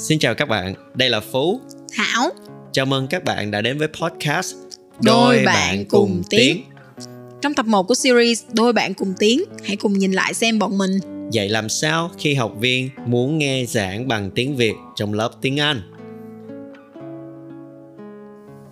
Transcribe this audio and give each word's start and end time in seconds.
Xin 0.00 0.18
chào 0.18 0.34
các 0.34 0.48
bạn, 0.48 0.74
đây 0.94 1.10
là 1.10 1.20
Phú. 1.20 1.60
Hảo. 1.92 2.30
Chào 2.72 2.86
mừng 2.86 3.06
các 3.06 3.24
bạn 3.24 3.50
đã 3.50 3.60
đến 3.60 3.78
với 3.78 3.88
podcast 3.88 4.54
Đôi 5.02 5.42
bạn 5.46 5.84
cùng 5.84 6.22
tiếng. 6.30 6.62
Trong 7.42 7.54
tập 7.54 7.66
1 7.66 7.82
của 7.82 7.94
series 7.94 8.44
Đôi 8.52 8.72
bạn 8.72 8.94
cùng 8.94 9.14
tiếng, 9.18 9.42
hãy 9.64 9.76
cùng 9.76 9.92
nhìn 9.92 10.12
lại 10.12 10.34
xem 10.34 10.58
bọn 10.58 10.78
mình 10.78 10.90
Dạy 11.30 11.48
làm 11.48 11.68
sao 11.68 12.10
khi 12.18 12.34
học 12.34 12.54
viên 12.60 12.90
muốn 13.06 13.38
nghe 13.38 13.64
giảng 13.68 14.08
bằng 14.08 14.30
tiếng 14.30 14.56
Việt 14.56 14.74
trong 14.96 15.14
lớp 15.14 15.30
tiếng 15.40 15.60
Anh. 15.60 15.82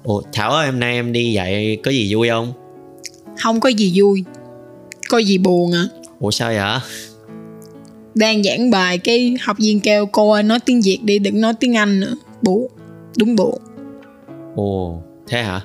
Ủa, 0.05 0.23
Thảo 0.33 0.51
ơi, 0.51 0.67
hôm 0.67 0.81
nay 0.81 0.95
em 0.95 1.13
đi 1.13 1.33
dạy 1.33 1.79
có 1.83 1.91
gì 1.91 2.15
vui 2.15 2.29
không? 2.29 2.53
không 3.43 3.61
có 3.61 3.69
gì 3.69 3.93
vui, 3.95 4.25
có 5.09 5.19
gì 5.19 5.39
buồn 5.39 5.73
à. 5.73 5.85
Ủa 6.21 6.31
sao 6.31 6.53
vậy? 6.55 6.81
Đang 8.19 8.43
giảng 8.43 8.71
bài 8.71 8.99
cái 8.99 9.35
học 9.43 9.57
viên 9.61 9.81
kêu 9.81 10.07
cô 10.07 10.31
ơi 10.31 10.43
nói 10.43 10.59
tiếng 10.65 10.81
Việt 10.81 10.99
đi, 11.03 11.19
đừng 11.19 11.41
nói 11.41 11.53
tiếng 11.61 11.77
Anh 11.77 12.01
nữa. 12.01 12.15
Buồn, 12.43 12.67
đúng 13.19 13.37
buồn. 13.37 13.59
Ồ, 14.57 15.03
thế 15.29 15.43
hả? 15.43 15.61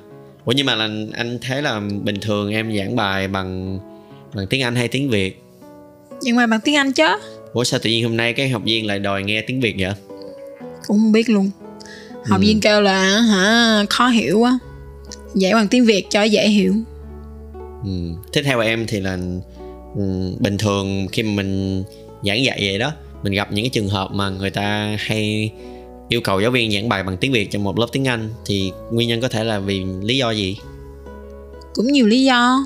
Ủa 0.46 0.54
nhưng 0.56 0.66
mà 0.66 0.76
là 0.76 0.90
anh 1.14 1.38
thấy 1.42 1.62
là 1.62 1.82
bình 2.04 2.18
thường 2.22 2.52
em 2.52 2.78
giảng 2.78 2.96
bài 2.96 3.28
bằng 3.28 3.80
bằng 4.36 4.48
tiếng 4.48 4.62
Anh 4.62 4.76
hay 4.76 4.88
tiếng 4.88 5.10
Việt? 5.10 5.42
Nhưng 6.22 6.36
mà 6.36 6.48
bằng 6.48 6.60
tiếng 6.64 6.76
Anh 6.76 6.92
chứ 6.94 7.04
Ủa 7.54 7.64
sao 7.64 7.80
tự 7.84 7.90
nhiên 7.90 8.04
hôm 8.04 8.18
nay 8.18 8.34
cái 8.34 8.50
học 8.50 8.62
viên 8.66 8.86
lại 8.88 9.00
đòi 9.00 9.24
nghe 9.24 9.42
tiếng 9.42 9.62
Việt 9.62 9.76
vậy? 9.80 9.94
cũng 10.88 10.98
không 11.00 11.12
biết 11.12 11.30
luôn. 11.30 11.50
Học 12.26 12.40
Ừ. 12.40 12.46
viên 12.46 12.60
kêu 12.62 12.82
là 12.82 13.20
hả 13.22 13.86
khó 13.90 14.08
hiểu 14.08 14.40
quá. 14.40 14.60
Dạy 15.36 15.54
bằng 15.54 15.68
tiếng 15.68 15.86
Việt 15.86 16.06
cho 16.10 16.24
dễ 16.24 16.48
hiểu. 16.50 16.74
Ừ. 17.84 17.90
Thế 18.34 18.44
theo 18.44 18.60
em 18.60 18.86
thì 18.88 19.00
là 19.00 19.18
ừ, 19.96 20.34
bình 20.40 20.58
thường 20.58 21.08
khi 21.12 21.24
mình 21.24 21.84
giảng 22.24 22.44
dạy 22.44 22.60
vậy 22.62 22.78
đó 22.78 22.92
mình 23.24 23.34
gặp 23.34 23.52
những 23.52 23.66
cái 23.66 23.70
trường 23.70 23.90
hợp 23.90 24.12
mà 24.12 24.30
người 24.30 24.50
ta 24.50 24.98
hay 25.00 25.52
yêu 26.10 26.22
cầu 26.22 26.42
giáo 26.42 26.52
viên 26.52 26.72
giảng 26.72 26.90
bài 26.90 27.04
bằng 27.04 27.18
tiếng 27.18 27.32
Việt 27.32 27.52
trong 27.52 27.64
một 27.64 27.80
lớp 27.80 27.88
tiếng 27.92 28.08
Anh 28.08 28.30
thì 28.46 28.72
nguyên 28.92 29.08
nhân 29.08 29.22
có 29.22 29.28
thể 29.28 29.44
là 29.44 29.60
vì 29.60 29.86
lý 30.02 30.18
do 30.18 30.32
gì? 30.32 30.58
cũng 31.74 31.88
nhiều 31.88 32.08
lý 32.08 32.24
do 32.24 32.66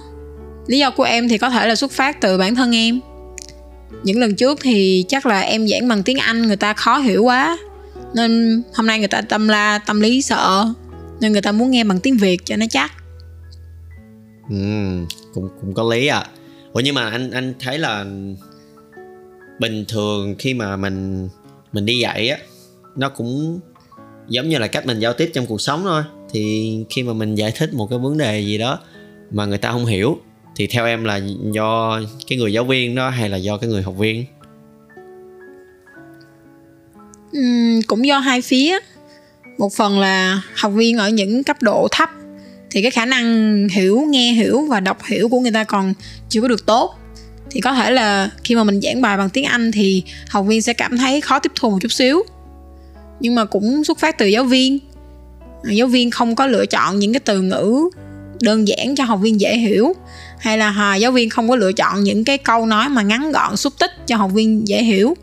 lý 0.68 0.80
do 0.80 0.92
của 0.92 1.04
em 1.04 1.30
thì 1.30 1.38
có 1.38 1.50
thể 1.50 1.68
là 1.68 1.76
xuất 1.76 1.92
phát 1.92 2.22
từ 2.22 2.38
bản 2.38 2.56
thân 2.56 2.76
em 2.76 3.00
những 4.04 4.20
lần 4.20 4.36
trước 4.36 4.60
thì 4.62 5.06
chắc 5.08 5.26
là 5.26 5.40
em 5.40 5.68
giảng 5.68 5.88
bằng 5.88 6.04
tiếng 6.04 6.18
anh 6.18 6.42
người 6.42 6.56
ta 6.56 6.74
khó 6.74 6.98
hiểu 6.98 7.24
quá 7.24 7.58
nên 8.16 8.62
hôm 8.76 8.88
nay 8.88 9.00
người 9.00 9.08
ta 9.08 9.22
tâm 9.22 9.48
la 9.48 9.80
tâm 9.86 10.02
lý 10.02 10.22
sợ 10.22 10.66
nên 11.20 11.32
người 11.32 11.42
ta 11.42 11.52
muốn 11.52 11.72
nghe 11.72 11.84
bằng 11.84 12.00
tiếng 12.00 12.18
việt 12.18 12.46
cho 12.46 12.56
nó 12.56 12.66
chắc 12.70 12.92
Ừ, 14.50 14.56
cũng 15.34 15.50
cũng 15.62 15.74
có 15.74 15.84
lý 15.84 16.08
à. 16.08 16.28
Ủa 16.74 16.80
nhưng 16.80 16.96
mà 16.96 17.10
anh 17.10 17.32
anh 17.32 17.54
thấy 17.60 17.80
là 17.80 18.06
bình 19.60 19.86
thường 19.88 20.36
khi 20.40 20.54
mà 20.54 20.78
mình 20.78 21.30
mình 21.74 21.86
đi 21.86 22.00
dạy 22.00 22.30
á 22.30 22.38
nó 22.96 23.10
cũng 23.10 23.60
giống 24.28 24.50
như 24.50 24.58
là 24.58 24.68
cách 24.68 24.86
mình 24.86 25.00
giao 25.00 25.14
tiếp 25.14 25.32
trong 25.34 25.46
cuộc 25.46 25.62
sống 25.62 25.84
thôi. 25.84 26.04
Thì 26.30 26.86
khi 26.90 27.04
mà 27.04 27.14
mình 27.14 27.36
giải 27.36 27.52
thích 27.56 27.74
một 27.74 27.88
cái 27.90 28.00
vấn 28.00 28.18
đề 28.18 28.40
gì 28.40 28.58
đó 28.58 28.80
mà 29.32 29.46
người 29.46 29.58
ta 29.58 29.72
không 29.72 29.86
hiểu 29.86 30.18
thì 30.56 30.68
theo 30.68 30.86
em 30.86 31.04
là 31.04 31.20
do 31.52 32.00
cái 32.28 32.38
người 32.38 32.54
giáo 32.54 32.64
viên 32.64 32.96
đó 32.96 33.10
hay 33.10 33.30
là 33.30 33.38
do 33.38 33.58
cái 33.58 33.70
người 33.70 33.82
học 33.82 33.98
viên? 33.98 34.26
ừ, 37.32 37.40
cũng 37.88 38.06
do 38.06 38.20
hai 38.20 38.42
phía 38.42 38.80
một 39.58 39.74
phần 39.74 40.00
là 40.00 40.42
học 40.56 40.74
viên 40.76 40.98
ở 40.98 41.10
những 41.10 41.44
cấp 41.44 41.62
độ 41.62 41.88
thấp 41.92 42.10
thì 42.72 42.82
cái 42.82 42.92
khả 42.92 43.06
năng 43.06 43.68
hiểu 43.70 44.02
nghe 44.10 44.34
hiểu 44.34 44.66
và 44.70 44.80
đọc 44.80 44.98
hiểu 45.06 45.30
của 45.30 45.40
người 45.40 45.52
ta 45.52 45.64
còn 45.64 45.94
chưa 46.30 46.42
có 46.42 46.48
được 46.48 46.66
tốt 46.66 46.96
thì 47.52 47.62
có 47.62 47.74
thể 47.74 47.92
là 47.92 48.30
khi 48.44 48.56
mà 48.56 48.64
mình 48.64 48.82
giảng 48.82 49.02
bài 49.02 49.18
bằng 49.18 49.30
tiếng 49.30 49.46
Anh 49.46 49.72
thì 49.72 50.04
học 50.30 50.46
viên 50.46 50.62
sẽ 50.62 50.74
cảm 50.74 50.98
thấy 50.98 51.22
khó 51.22 51.40
tiếp 51.40 51.52
thu 51.56 51.70
một 51.70 51.78
chút 51.82 51.92
xíu. 51.92 52.24
Nhưng 53.20 53.36
mà 53.36 53.46
cũng 53.46 53.84
xuất 53.84 54.00
phát 54.00 54.18
từ 54.18 54.26
giáo 54.26 54.44
viên. 54.44 54.80
À, 55.64 55.72
giáo 55.72 55.88
viên 55.88 56.12
không 56.12 56.36
có 56.36 56.46
lựa 56.46 56.66
chọn 56.66 57.00
những 57.00 57.14
cái 57.14 57.20
từ 57.20 57.42
ngữ 57.42 57.90
đơn 58.42 58.68
giản 58.68 58.96
cho 58.96 59.04
học 59.04 59.20
viên 59.22 59.42
dễ 59.42 59.58
hiểu. 59.58 59.94
Hay 60.40 60.58
là 60.58 60.74
à, 60.78 60.96
giáo 60.96 61.12
viên 61.12 61.30
không 61.30 61.50
có 61.50 61.56
lựa 61.56 61.72
chọn 61.72 62.04
những 62.04 62.24
cái 62.24 62.38
câu 62.38 62.66
nói 62.66 62.90
mà 62.90 63.02
ngắn 63.02 63.32
gọn 63.32 63.58
xúc 63.58 63.74
tích 63.80 63.92
cho 64.08 64.16
học 64.16 64.32
viên 64.34 64.68
dễ 64.68 64.84
hiểu. 64.84 65.18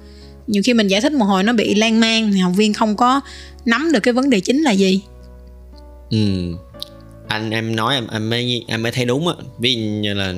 Nhiều 0.46 0.62
khi 0.66 0.74
mình 0.74 0.88
giải 0.88 1.00
thích 1.00 1.12
một 1.12 1.24
hồi 1.24 1.42
nó 1.42 1.52
bị 1.52 1.74
lan 1.74 2.00
man 2.00 2.32
thì 2.32 2.38
học 2.38 2.52
viên 2.56 2.72
không 2.72 2.96
có 2.96 3.20
nắm 3.64 3.92
được 3.92 4.00
cái 4.00 4.14
vấn 4.14 4.30
đề 4.30 4.40
chính 4.40 4.62
là 4.62 4.70
gì. 4.70 5.00
Ừ. 6.10 6.18
Anh 7.28 7.50
em 7.50 7.76
nói 7.76 7.94
em 7.94 8.06
em 8.12 8.30
mới 8.30 8.64
em 8.68 8.82
mới 8.82 8.92
thấy 8.92 9.04
đúng 9.04 9.28
á. 9.28 9.34
Ví 9.58 9.74
dụ 9.74 9.80
như 9.80 10.14
là 10.14 10.34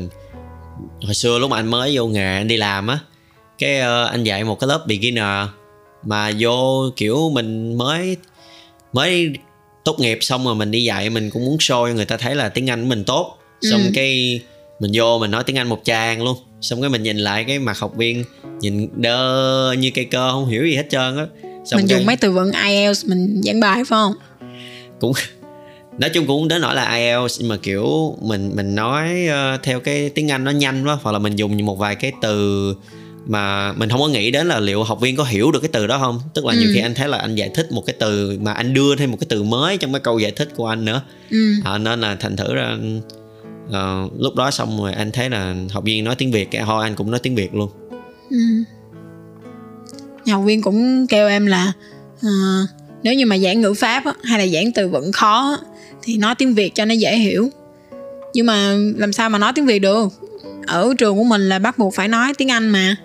hồi 1.02 1.14
xưa 1.14 1.38
lúc 1.38 1.50
mà 1.50 1.56
anh 1.56 1.66
mới 1.66 1.96
vô 1.96 2.06
nghề 2.06 2.36
anh 2.36 2.48
đi 2.48 2.56
làm 2.56 2.86
á, 2.86 2.98
cái 3.58 3.78
ờ, 3.80 4.04
anh 4.04 4.24
dạy 4.24 4.44
một 4.44 4.60
cái 4.60 4.68
lớp 4.68 4.84
beginner 4.86 5.48
mà 6.02 6.30
vô 6.38 6.90
kiểu 6.96 7.30
mình 7.32 7.78
mới 7.78 8.16
mới 8.92 9.30
tốt 9.84 9.96
nghiệp 10.00 10.18
xong 10.20 10.44
rồi 10.44 10.54
mình 10.54 10.70
đi 10.70 10.84
dạy 10.84 11.10
mình 11.10 11.30
cũng 11.30 11.44
muốn 11.44 11.56
show 11.56 11.88
cho 11.88 11.94
người 11.94 12.04
ta 12.04 12.16
thấy 12.16 12.34
là 12.34 12.48
tiếng 12.48 12.70
Anh 12.70 12.82
của 12.82 12.88
mình 12.88 13.04
tốt. 13.04 13.38
Xong 13.70 13.80
Ừ. 13.80 13.90
cái 13.94 14.40
mình 14.80 14.90
vô 14.94 15.18
mình 15.18 15.30
nói 15.30 15.44
tiếng 15.44 15.58
Anh 15.58 15.68
một 15.68 15.80
tràng 15.84 16.22
luôn. 16.24 16.36
Xong 16.60 16.80
cái 16.80 16.90
mình 16.90 17.02
nhìn 17.02 17.16
lại 17.16 17.44
cái 17.44 17.58
mặt 17.58 17.78
học 17.78 17.92
viên 17.96 18.24
nhìn 18.60 18.88
đơ 18.96 19.72
như 19.78 19.90
cây 19.94 20.04
cơ 20.04 20.30
không 20.32 20.46
hiểu 20.48 20.66
gì 20.66 20.76
hết 20.76 20.86
trơn 20.90 21.16
á. 21.16 21.26
Xong 21.42 21.78
mình 21.80 21.86
cái- 21.88 21.98
dùng 21.98 22.06
mấy 22.06 22.16
từ 22.16 22.32
vựng 22.32 22.50
IELTS 22.52 23.04
mình 23.06 23.40
giảng 23.44 23.60
bài 23.60 23.74
phải 23.76 23.84
không 23.84 24.12
cũng 25.00 25.12
nói 25.98 26.10
chung 26.10 26.26
cũng 26.26 26.48
đến 26.48 26.60
nỗi 26.62 26.74
là 26.74 26.94
IELTS 26.94 27.40
nhưng 27.40 27.48
mà 27.48 27.56
kiểu 27.56 28.16
mình 28.22 28.52
mình 28.56 28.74
nói 28.74 29.26
ờ, 29.26 29.58
theo 29.62 29.80
cái 29.80 30.10
tiếng 30.10 30.30
Anh 30.30 30.44
nó 30.44 30.50
nhanh 30.50 30.86
quá 30.86 30.98
hoặc 31.02 31.12
là 31.12 31.18
mình 31.18 31.36
dùng 31.36 31.66
một 31.66 31.78
vài 31.78 31.94
cái 31.94 32.12
từ 32.22 32.74
mà 33.26 33.72
mình 33.72 33.88
không 33.88 34.00
có 34.00 34.08
nghĩ 34.08 34.30
đến 34.30 34.46
là 34.46 34.60
liệu 34.60 34.82
học 34.82 35.00
viên 35.00 35.16
có 35.16 35.24
hiểu 35.24 35.52
được 35.52 35.60
cái 35.60 35.70
từ 35.72 35.86
đó 35.86 35.98
không 35.98 36.20
tức 36.34 36.44
là 36.44 36.54
nhiều 36.54 36.68
Ừ. 36.68 36.70
khi 36.74 36.80
anh 36.80 36.94
thấy 36.94 37.08
là 37.08 37.18
anh 37.18 37.34
giải 37.34 37.48
thích 37.54 37.72
một 37.72 37.82
cái 37.86 37.96
từ 37.98 38.38
mà 38.40 38.52
anh 38.52 38.74
đưa 38.74 38.96
thêm 38.96 39.10
một 39.10 39.16
cái 39.20 39.26
từ 39.30 39.42
mới 39.42 39.76
trong 39.78 39.92
cái 39.92 40.00
câu 40.00 40.18
giải 40.18 40.30
thích 40.30 40.48
của 40.56 40.66
anh 40.66 40.84
nữa 40.84 41.02
ừ. 41.30 41.52
à, 41.64 41.78
nên 41.78 42.00
là 42.00 42.16
thành 42.20 42.36
thử 42.36 42.54
ra 42.54 42.76
ờ, 43.72 44.08
lúc 44.18 44.34
đó 44.34 44.50
xong 44.50 44.82
rồi 44.82 44.92
anh 44.92 45.12
thấy 45.12 45.30
là 45.30 45.54
học 45.70 45.84
viên 45.84 46.04
nói 46.04 46.14
tiếng 46.14 46.32
việt 46.32 46.50
cái 46.50 46.62
thôi 46.66 46.82
anh 46.84 46.94
cũng 46.94 47.10
nói 47.10 47.20
tiếng 47.22 47.34
việt 47.34 47.54
luôn 47.54 47.70
Ừ. 48.30 48.36
Nhà 50.24 50.34
học 50.34 50.42
viên 50.46 50.62
cũng 50.62 51.06
kêu 51.06 51.28
em 51.28 51.46
là 51.46 51.72
ờ, 52.22 52.28
nếu 53.02 53.14
như 53.14 53.26
mà 53.26 53.38
giảng 53.38 53.60
ngữ 53.60 53.74
pháp 53.74 54.04
á, 54.04 54.12
hay 54.24 54.38
là 54.38 54.46
giảng 54.54 54.72
từ 54.72 54.88
vựng 54.88 55.12
khó 55.12 55.50
á, 55.50 55.56
thì 56.06 56.16
nói 56.16 56.34
tiếng 56.34 56.54
Việt 56.54 56.74
cho 56.74 56.84
nó 56.84 56.94
dễ 56.94 57.16
hiểu. 57.16 57.50
Nhưng 58.34 58.46
mà 58.46 58.76
làm 58.96 59.12
sao 59.12 59.30
mà 59.30 59.38
nói 59.38 59.52
tiếng 59.54 59.66
Việt 59.66 59.78
được? 59.78 60.08
Ở 60.66 60.94
trường 60.98 61.16
của 61.16 61.24
mình 61.24 61.48
là 61.48 61.58
bắt 61.58 61.78
buộc 61.78 61.94
phải 61.94 62.08
nói 62.08 62.32
tiếng 62.38 62.50
Anh 62.50 62.68
mà. 62.68 62.96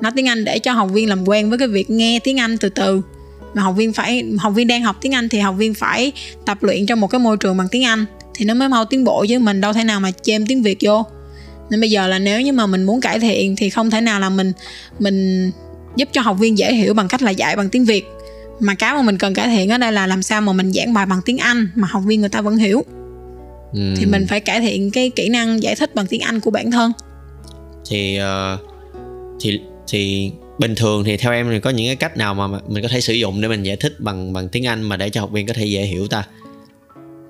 Nói 0.00 0.12
tiếng 0.16 0.28
Anh 0.28 0.44
để 0.44 0.58
cho 0.58 0.72
học 0.72 0.90
viên 0.92 1.08
làm 1.08 1.28
quen 1.28 1.48
với 1.48 1.58
cái 1.58 1.68
việc 1.68 1.90
nghe 1.90 2.20
tiếng 2.24 2.40
Anh 2.40 2.58
từ 2.58 2.68
từ. 2.68 3.02
Mà 3.54 3.62
học 3.62 3.74
viên 3.76 3.92
phải, 3.92 4.24
học 4.38 4.52
viên 4.56 4.66
đang 4.66 4.82
học 4.82 4.96
tiếng 5.00 5.14
Anh 5.14 5.28
thì 5.28 5.38
học 5.38 5.54
viên 5.58 5.74
phải 5.74 6.12
tập 6.46 6.62
luyện 6.62 6.86
trong 6.86 7.00
một 7.00 7.06
cái 7.06 7.18
môi 7.18 7.36
trường 7.36 7.56
bằng 7.56 7.68
tiếng 7.70 7.84
Anh 7.84 8.04
thì 8.34 8.44
nó 8.44 8.54
mới 8.54 8.68
mau 8.68 8.84
tiến 8.84 9.04
bộ 9.04 9.26
chứ, 9.28 9.38
mình 9.38 9.60
đâu 9.60 9.72
thể 9.72 9.84
nào 9.84 10.00
mà 10.00 10.10
chêm 10.22 10.46
tiếng 10.46 10.62
Việt 10.62 10.78
vô. 10.80 11.06
Nên 11.70 11.80
bây 11.80 11.90
giờ 11.90 12.06
là 12.06 12.18
nếu 12.18 12.40
như 12.40 12.52
mà 12.52 12.66
mình 12.66 12.84
muốn 12.84 13.00
cải 13.00 13.18
thiện 13.18 13.56
thì 13.56 13.70
không 13.70 13.90
thể 13.90 14.00
nào 14.00 14.20
là 14.20 14.28
mình 14.28 14.52
mình 14.98 15.50
giúp 15.96 16.08
cho 16.12 16.20
học 16.20 16.36
viên 16.38 16.58
dễ 16.58 16.74
hiểu 16.74 16.94
bằng 16.94 17.08
cách 17.08 17.22
là 17.22 17.30
dạy 17.30 17.56
bằng 17.56 17.68
tiếng 17.68 17.84
Việt 17.84 18.04
mà 18.60 18.74
cái 18.74 18.94
mà 18.94 19.02
mình 19.02 19.18
cần 19.18 19.34
cải 19.34 19.48
thiện 19.48 19.72
ở 19.72 19.78
đây 19.78 19.92
là 19.92 20.06
làm 20.06 20.22
sao 20.22 20.40
mà 20.40 20.52
mình 20.52 20.72
giảng 20.72 20.94
bài 20.94 21.06
bằng 21.06 21.20
tiếng 21.24 21.38
Anh 21.38 21.68
mà 21.74 21.88
học 21.90 22.02
viên 22.06 22.20
người 22.20 22.28
ta 22.28 22.40
vẫn 22.40 22.56
hiểu. 22.56 22.84
Ừ. 23.72 23.94
thì 23.96 24.06
mình 24.06 24.26
phải 24.26 24.40
cải 24.40 24.60
thiện 24.60 24.90
cái 24.90 25.10
kỹ 25.10 25.28
năng 25.28 25.62
giải 25.62 25.74
thích 25.76 25.94
bằng 25.94 26.06
tiếng 26.06 26.20
Anh 26.20 26.40
của 26.40 26.50
bản 26.50 26.70
thân. 26.70 26.92
Thì 27.90 28.16
ờ, 28.16 28.58
thì 29.40 29.60
thì 29.88 30.32
bình 30.58 30.74
thường 30.74 31.04
thì 31.04 31.16
theo 31.16 31.32
em 31.32 31.50
thì 31.50 31.60
có 31.60 31.70
những 31.70 31.86
cái 31.86 31.96
cách 31.96 32.16
nào 32.16 32.34
mà 32.34 32.46
mình 32.68 32.82
có 32.82 32.88
thể 32.88 33.00
sử 33.00 33.12
dụng 33.12 33.40
để 33.40 33.48
mình 33.48 33.62
giải 33.62 33.76
thích 33.76 34.00
bằng 34.00 34.32
bằng 34.32 34.48
tiếng 34.48 34.66
Anh 34.66 34.82
mà 34.82 34.96
để 34.96 35.10
cho 35.10 35.20
học 35.20 35.30
viên 35.32 35.46
có 35.46 35.52
thể 35.54 35.64
dễ 35.64 35.82
hiểu 35.82 36.08
ta? 36.08 36.24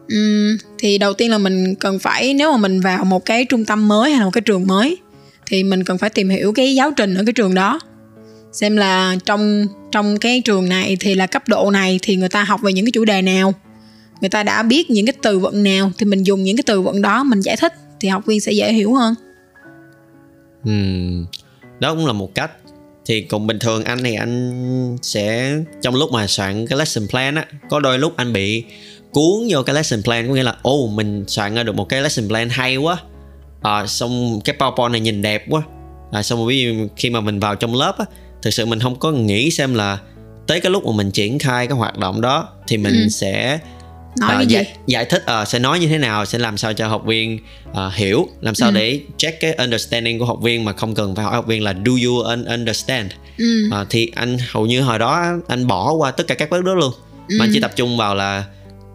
Ừm, 0.08 0.56
thì 0.78 0.98
đầu 0.98 1.14
tiên 1.14 1.30
là 1.30 1.38
mình 1.38 1.74
cần 1.74 1.98
phải 1.98 2.34
nếu 2.34 2.52
mà 2.52 2.56
mình 2.56 2.80
vào 2.80 3.04
một 3.04 3.24
cái 3.24 3.44
trung 3.44 3.64
tâm 3.64 3.88
mới 3.88 4.10
hay 4.10 4.18
là 4.18 4.24
một 4.24 4.30
cái 4.30 4.42
trường 4.42 4.66
mới 4.66 4.98
thì 5.46 5.64
mình 5.64 5.84
cần 5.84 5.98
phải 5.98 6.10
tìm 6.10 6.28
hiểu 6.28 6.52
cái 6.52 6.74
giáo 6.74 6.92
trình 6.96 7.14
ở 7.14 7.24
cái 7.26 7.32
trường 7.32 7.54
đó 7.54 7.80
xem 8.60 8.76
là 8.76 9.16
trong 9.24 9.66
trong 9.92 10.18
cái 10.18 10.42
trường 10.44 10.68
này 10.68 10.96
thì 11.00 11.14
là 11.14 11.26
cấp 11.26 11.48
độ 11.48 11.70
này 11.70 11.98
thì 12.02 12.16
người 12.16 12.28
ta 12.28 12.44
học 12.44 12.60
về 12.62 12.72
những 12.72 12.84
cái 12.84 12.92
chủ 12.92 13.04
đề 13.04 13.22
nào. 13.22 13.54
Người 14.20 14.30
ta 14.30 14.42
đã 14.42 14.62
biết 14.62 14.90
những 14.90 15.06
cái 15.06 15.14
từ 15.22 15.38
vựng 15.38 15.62
nào 15.62 15.92
thì 15.98 16.06
mình 16.06 16.22
dùng 16.22 16.42
những 16.42 16.56
cái 16.56 16.64
từ 16.66 16.82
vựng 16.82 17.02
đó 17.02 17.24
mình 17.24 17.40
giải 17.40 17.56
thích 17.56 17.72
thì 18.00 18.08
học 18.08 18.26
viên 18.26 18.40
sẽ 18.40 18.52
dễ 18.52 18.72
hiểu 18.72 18.94
hơn. 18.94 19.14
Ừ, 20.64 20.72
đó 21.80 21.94
cũng 21.94 22.06
là 22.06 22.12
một 22.12 22.34
cách. 22.34 22.50
Thì 23.06 23.20
cũng 23.20 23.46
bình 23.46 23.58
thường 23.58 23.84
anh 23.84 23.98
thì 24.04 24.14
anh 24.14 24.96
sẽ 25.02 25.56
trong 25.82 25.94
lúc 25.94 26.12
mà 26.12 26.26
soạn 26.26 26.66
cái 26.66 26.78
lesson 26.78 27.08
plan 27.08 27.34
á 27.34 27.46
có 27.70 27.80
đôi 27.80 27.98
lúc 27.98 28.16
anh 28.16 28.32
bị 28.32 28.64
cuốn 29.10 29.48
vô 29.50 29.62
cái 29.62 29.74
lesson 29.74 30.02
plan 30.02 30.28
có 30.28 30.34
nghĩa 30.34 30.42
là 30.42 30.56
ô 30.62 30.86
mình 30.86 31.24
soạn 31.26 31.54
ra 31.54 31.62
được 31.62 31.74
một 31.74 31.88
cái 31.88 32.02
lesson 32.02 32.28
plan 32.28 32.48
hay 32.48 32.76
quá. 32.76 32.96
À, 33.62 33.86
xong 33.86 34.40
cái 34.44 34.56
powerpoint 34.58 34.90
này 34.90 35.00
nhìn 35.00 35.22
đẹp 35.22 35.44
quá. 35.48 35.62
À, 36.12 36.22
xong 36.22 36.38
rồi 36.38 36.88
khi 36.96 37.10
mà 37.10 37.20
mình 37.20 37.40
vào 37.40 37.54
trong 37.54 37.74
lớp 37.74 37.98
á 37.98 38.04
thực 38.42 38.50
sự 38.50 38.66
mình 38.66 38.80
không 38.80 38.98
có 38.98 39.10
nghĩ 39.12 39.50
xem 39.50 39.74
là 39.74 39.98
tới 40.46 40.60
cái 40.60 40.72
lúc 40.72 40.86
mà 40.86 40.92
mình 40.96 41.10
triển 41.10 41.38
khai 41.38 41.66
cái 41.66 41.76
hoạt 41.78 41.98
động 41.98 42.20
đó 42.20 42.48
thì 42.68 42.76
mình 42.76 42.94
Ừ. 43.02 43.08
sẽ 43.08 43.58
nói 44.20 44.46
gì 44.46 44.54
giải, 44.54 44.72
giải 44.86 45.04
thích 45.04 45.22
ờ, 45.26 45.44
sẽ 45.44 45.58
nói 45.58 45.78
như 45.78 45.86
thế 45.88 45.98
nào 45.98 46.24
sẽ 46.24 46.38
làm 46.38 46.56
sao 46.56 46.72
cho 46.72 46.88
học 46.88 47.02
viên 47.06 47.38
ờ, 47.72 47.90
hiểu 47.94 48.28
làm 48.40 48.54
sao 48.54 48.68
Ừ. 48.68 48.74
để 48.74 49.00
check 49.16 49.40
cái 49.40 49.52
understanding 49.52 50.18
của 50.18 50.24
học 50.24 50.38
viên 50.42 50.64
mà 50.64 50.72
không 50.72 50.94
cần 50.94 51.14
phải 51.14 51.24
hỏi 51.24 51.34
học 51.34 51.46
viên 51.46 51.62
là 51.62 51.70
do 51.86 51.92
you 52.06 52.22
un- 52.22 52.44
understand 52.50 53.10
ừ, 53.38 53.68
Ờ, 53.70 53.86
thì 53.90 54.10
anh 54.14 54.36
hầu 54.50 54.66
như 54.66 54.82
hồi 54.82 54.98
đó 54.98 55.26
anh 55.48 55.66
bỏ 55.66 55.92
qua 55.92 56.10
tất 56.10 56.26
cả 56.26 56.34
các 56.34 56.50
bước 56.50 56.64
đó 56.64 56.74
luôn 56.74 56.92
mà 57.38 57.44
anh 57.44 57.48
Ừ. 57.48 57.52
chỉ 57.54 57.60
tập 57.60 57.72
trung 57.76 57.96
vào 57.96 58.14
là 58.14 58.44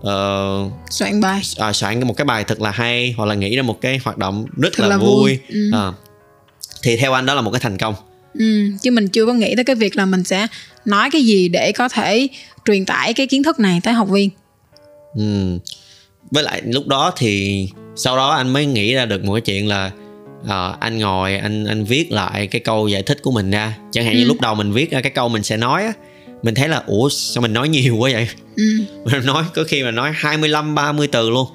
ờ, 0.01 0.49
soạn 0.89 1.21
bài 1.21 1.41
à, 1.57 1.73
soạn 1.73 2.07
một 2.07 2.13
cái 2.17 2.25
bài 2.25 2.43
thật 2.43 2.61
là 2.61 2.71
hay 2.71 3.13
hoặc 3.17 3.25
là 3.25 3.35
nghĩ 3.35 3.55
ra 3.55 3.61
một 3.63 3.81
cái 3.81 3.99
hoạt 4.03 4.17
động 4.17 4.45
rất 4.57 4.69
Thật 4.77 4.83
là, 4.83 4.89
là 4.89 4.97
vui, 4.97 5.07
vui. 5.15 5.39
Ừ. 5.49 5.69
Ờ. 5.73 5.93
thì 6.83 6.97
theo 6.97 7.13
anh 7.13 7.25
đó 7.25 7.33
là 7.33 7.41
một 7.41 7.51
cái 7.51 7.59
thành 7.59 7.77
công 7.77 7.95
ừ, 8.33 8.45
chứ 8.81 8.91
mình 8.91 9.07
chưa 9.07 9.25
có 9.25 9.33
nghĩ 9.33 9.55
tới 9.55 9.63
cái 9.65 9.75
việc 9.75 9.95
là 9.95 10.05
mình 10.05 10.23
sẽ 10.23 10.47
nói 10.85 11.09
cái 11.11 11.23
gì 11.23 11.47
để 11.47 11.71
có 11.71 11.89
thể 11.89 12.27
truyền 12.65 12.85
tải 12.85 13.13
cái 13.13 13.27
kiến 13.27 13.43
thức 13.43 13.59
này 13.59 13.79
tới 13.83 13.93
học 13.93 14.09
viên. 14.09 14.29
Ừ. 15.15 15.57
với 16.31 16.43
lại 16.43 16.61
lúc 16.65 16.87
đó 16.87 17.13
thì 17.17 17.67
sau 17.95 18.17
đó 18.17 18.29
anh 18.29 18.53
mới 18.53 18.65
nghĩ 18.65 18.93
ra 18.93 19.05
được 19.05 19.23
một 19.23 19.33
cái 19.33 19.41
chuyện 19.41 19.67
là 19.67 19.91
ờ, 20.47 20.75
anh 20.79 20.97
ngồi 20.99 21.35
anh 21.35 21.65
anh 21.65 21.83
viết 21.85 22.11
lại 22.11 22.47
cái 22.47 22.61
câu 22.61 22.87
giải 22.87 23.03
thích 23.03 23.21
của 23.21 23.31
mình 23.31 23.51
ra. 23.51 23.77
Chẳng 23.91 24.05
hạn 24.05 24.13
như 24.15 24.23
Ừ. 24.23 24.27
lúc 24.27 24.41
đầu 24.41 24.55
mình 24.55 24.71
viết 24.71 24.91
ra 24.91 25.01
cái 25.01 25.11
câu 25.11 25.29
mình 25.29 25.43
sẽ 25.43 25.57
nói 25.57 25.83
á 25.83 25.93
mình 26.43 26.55
thấy 26.55 26.69
là 26.69 26.83
ủa 26.87 27.09
sao 27.09 27.41
mình 27.41 27.53
nói 27.53 27.69
nhiều 27.69 27.95
quá 27.97 28.09
vậy? 28.13 28.27
Ừ, 28.55 28.63
mình 29.11 29.25
nói 29.25 29.43
có 29.55 29.63
khi 29.67 29.83
mà 29.83 29.91
nói 29.91 30.11
25 30.15 30.75
30 30.75 31.07
từ 31.07 31.29
luôn 31.29 31.47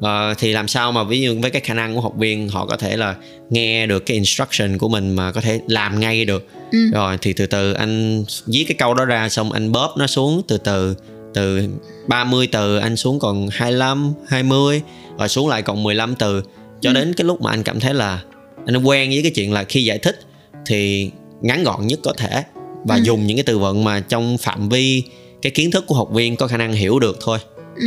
Ờ, 0.00 0.34
thì 0.38 0.52
làm 0.52 0.68
sao 0.68 0.92
mà 0.92 1.04
ví 1.04 1.20
dụ 1.20 1.34
với 1.42 1.50
cái 1.50 1.60
khả 1.62 1.74
năng 1.74 1.94
của 1.94 2.00
học 2.00 2.12
viên 2.18 2.48
họ 2.48 2.66
có 2.66 2.76
thể 2.76 2.96
là 2.96 3.14
nghe 3.50 3.86
được 3.86 4.06
cái 4.06 4.14
instruction 4.14 4.78
của 4.78 4.88
mình 4.88 5.16
mà 5.16 5.32
có 5.32 5.40
thể 5.40 5.60
làm 5.68 6.00
ngay 6.00 6.24
được 6.24 6.46
ừ. 6.72 6.78
rồi 6.92 7.18
thì 7.22 7.32
từ 7.32 7.46
từ 7.46 7.72
anh 7.72 8.24
viết 8.46 8.64
cái 8.68 8.74
câu 8.78 8.94
đó 8.94 9.04
ra 9.04 9.28
xong 9.28 9.52
anh 9.52 9.72
bóp 9.72 9.94
nó 9.98 10.06
xuống 10.06 10.42
từ 10.48 10.58
từ 10.58 10.94
từ 11.34 11.68
30 12.08 12.46
từ 12.52 12.76
anh 12.78 12.96
xuống 12.96 13.18
còn 13.18 13.48
25 13.52 14.12
20 14.28 14.82
rồi 15.18 15.28
xuống 15.28 15.48
lại 15.48 15.62
còn 15.62 15.82
15 15.82 16.14
từ 16.14 16.42
cho 16.80 16.90
Ừ. 16.90 16.94
đến 16.94 17.14
cái 17.14 17.24
lúc 17.24 17.40
mà 17.42 17.50
anh 17.50 17.62
cảm 17.62 17.80
thấy 17.80 17.94
là 17.94 18.22
anh 18.66 18.76
quen 18.84 19.10
với 19.10 19.22
cái 19.22 19.30
chuyện 19.34 19.52
là 19.52 19.64
khi 19.64 19.84
giải 19.84 19.98
thích 19.98 20.20
thì 20.66 21.10
ngắn 21.40 21.64
gọn 21.64 21.86
nhất 21.86 21.98
có 22.02 22.12
thể 22.16 22.42
và 22.84 22.94
Ừ. 22.94 23.00
dùng 23.04 23.26
những 23.26 23.36
cái 23.36 23.44
từ 23.44 23.58
vựng 23.58 23.84
mà 23.84 24.00
trong 24.00 24.38
phạm 24.38 24.68
vi 24.68 25.02
cái 25.42 25.52
kiến 25.52 25.70
thức 25.70 25.84
của 25.86 25.94
học 25.94 26.08
viên 26.12 26.36
có 26.36 26.46
khả 26.46 26.56
năng 26.56 26.72
hiểu 26.72 26.98
được 26.98 27.18
thôi 27.20 27.38
Ừ. 27.76 27.86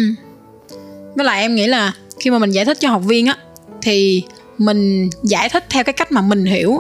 Với 1.15 1.25
lại 1.25 1.41
em 1.41 1.55
nghĩ 1.55 1.67
là 1.67 1.93
khi 2.19 2.29
mà 2.29 2.39
mình 2.39 2.51
giải 2.51 2.65
thích 2.65 2.77
cho 2.79 2.89
học 2.89 3.01
viên 3.05 3.25
á 3.25 3.37
thì 3.81 4.23
mình 4.57 5.09
giải 5.23 5.49
thích 5.49 5.65
theo 5.69 5.83
cái 5.83 5.93
cách 5.93 6.11
mà 6.11 6.21
mình 6.21 6.45
hiểu 6.45 6.79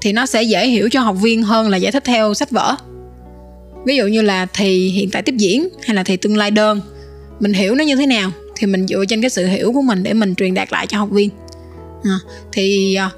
thì 0.00 0.12
nó 0.12 0.26
sẽ 0.26 0.42
dễ 0.42 0.66
hiểu 0.66 0.88
cho 0.88 1.00
học 1.00 1.16
viên 1.22 1.42
hơn 1.42 1.68
là 1.68 1.76
giải 1.76 1.92
thích 1.92 2.04
theo 2.04 2.34
sách 2.34 2.50
vở. 2.50 2.74
Ví 3.86 3.96
dụ 3.96 4.06
như 4.06 4.22
là 4.22 4.46
thì 4.52 4.88
hiện 4.88 5.10
tại 5.10 5.22
tiếp 5.22 5.34
diễn 5.38 5.68
hay 5.84 5.96
là 5.96 6.02
thì 6.02 6.16
tương 6.16 6.36
lai 6.36 6.50
đơn, 6.50 6.80
mình 7.40 7.52
hiểu 7.52 7.74
nó 7.74 7.84
như 7.84 7.96
thế 7.96 8.06
nào 8.06 8.30
thì 8.56 8.66
mình 8.66 8.86
dựa 8.86 9.04
trên 9.08 9.20
cái 9.20 9.30
sự 9.30 9.46
hiểu 9.46 9.72
của 9.72 9.82
mình 9.82 10.02
để 10.02 10.12
mình 10.12 10.34
truyền 10.34 10.54
đạt 10.54 10.72
lại 10.72 10.86
cho 10.86 10.98
học 10.98 11.10
viên. 11.10 11.30
À, 12.04 12.18
thì 12.52 12.94
à, 12.94 13.10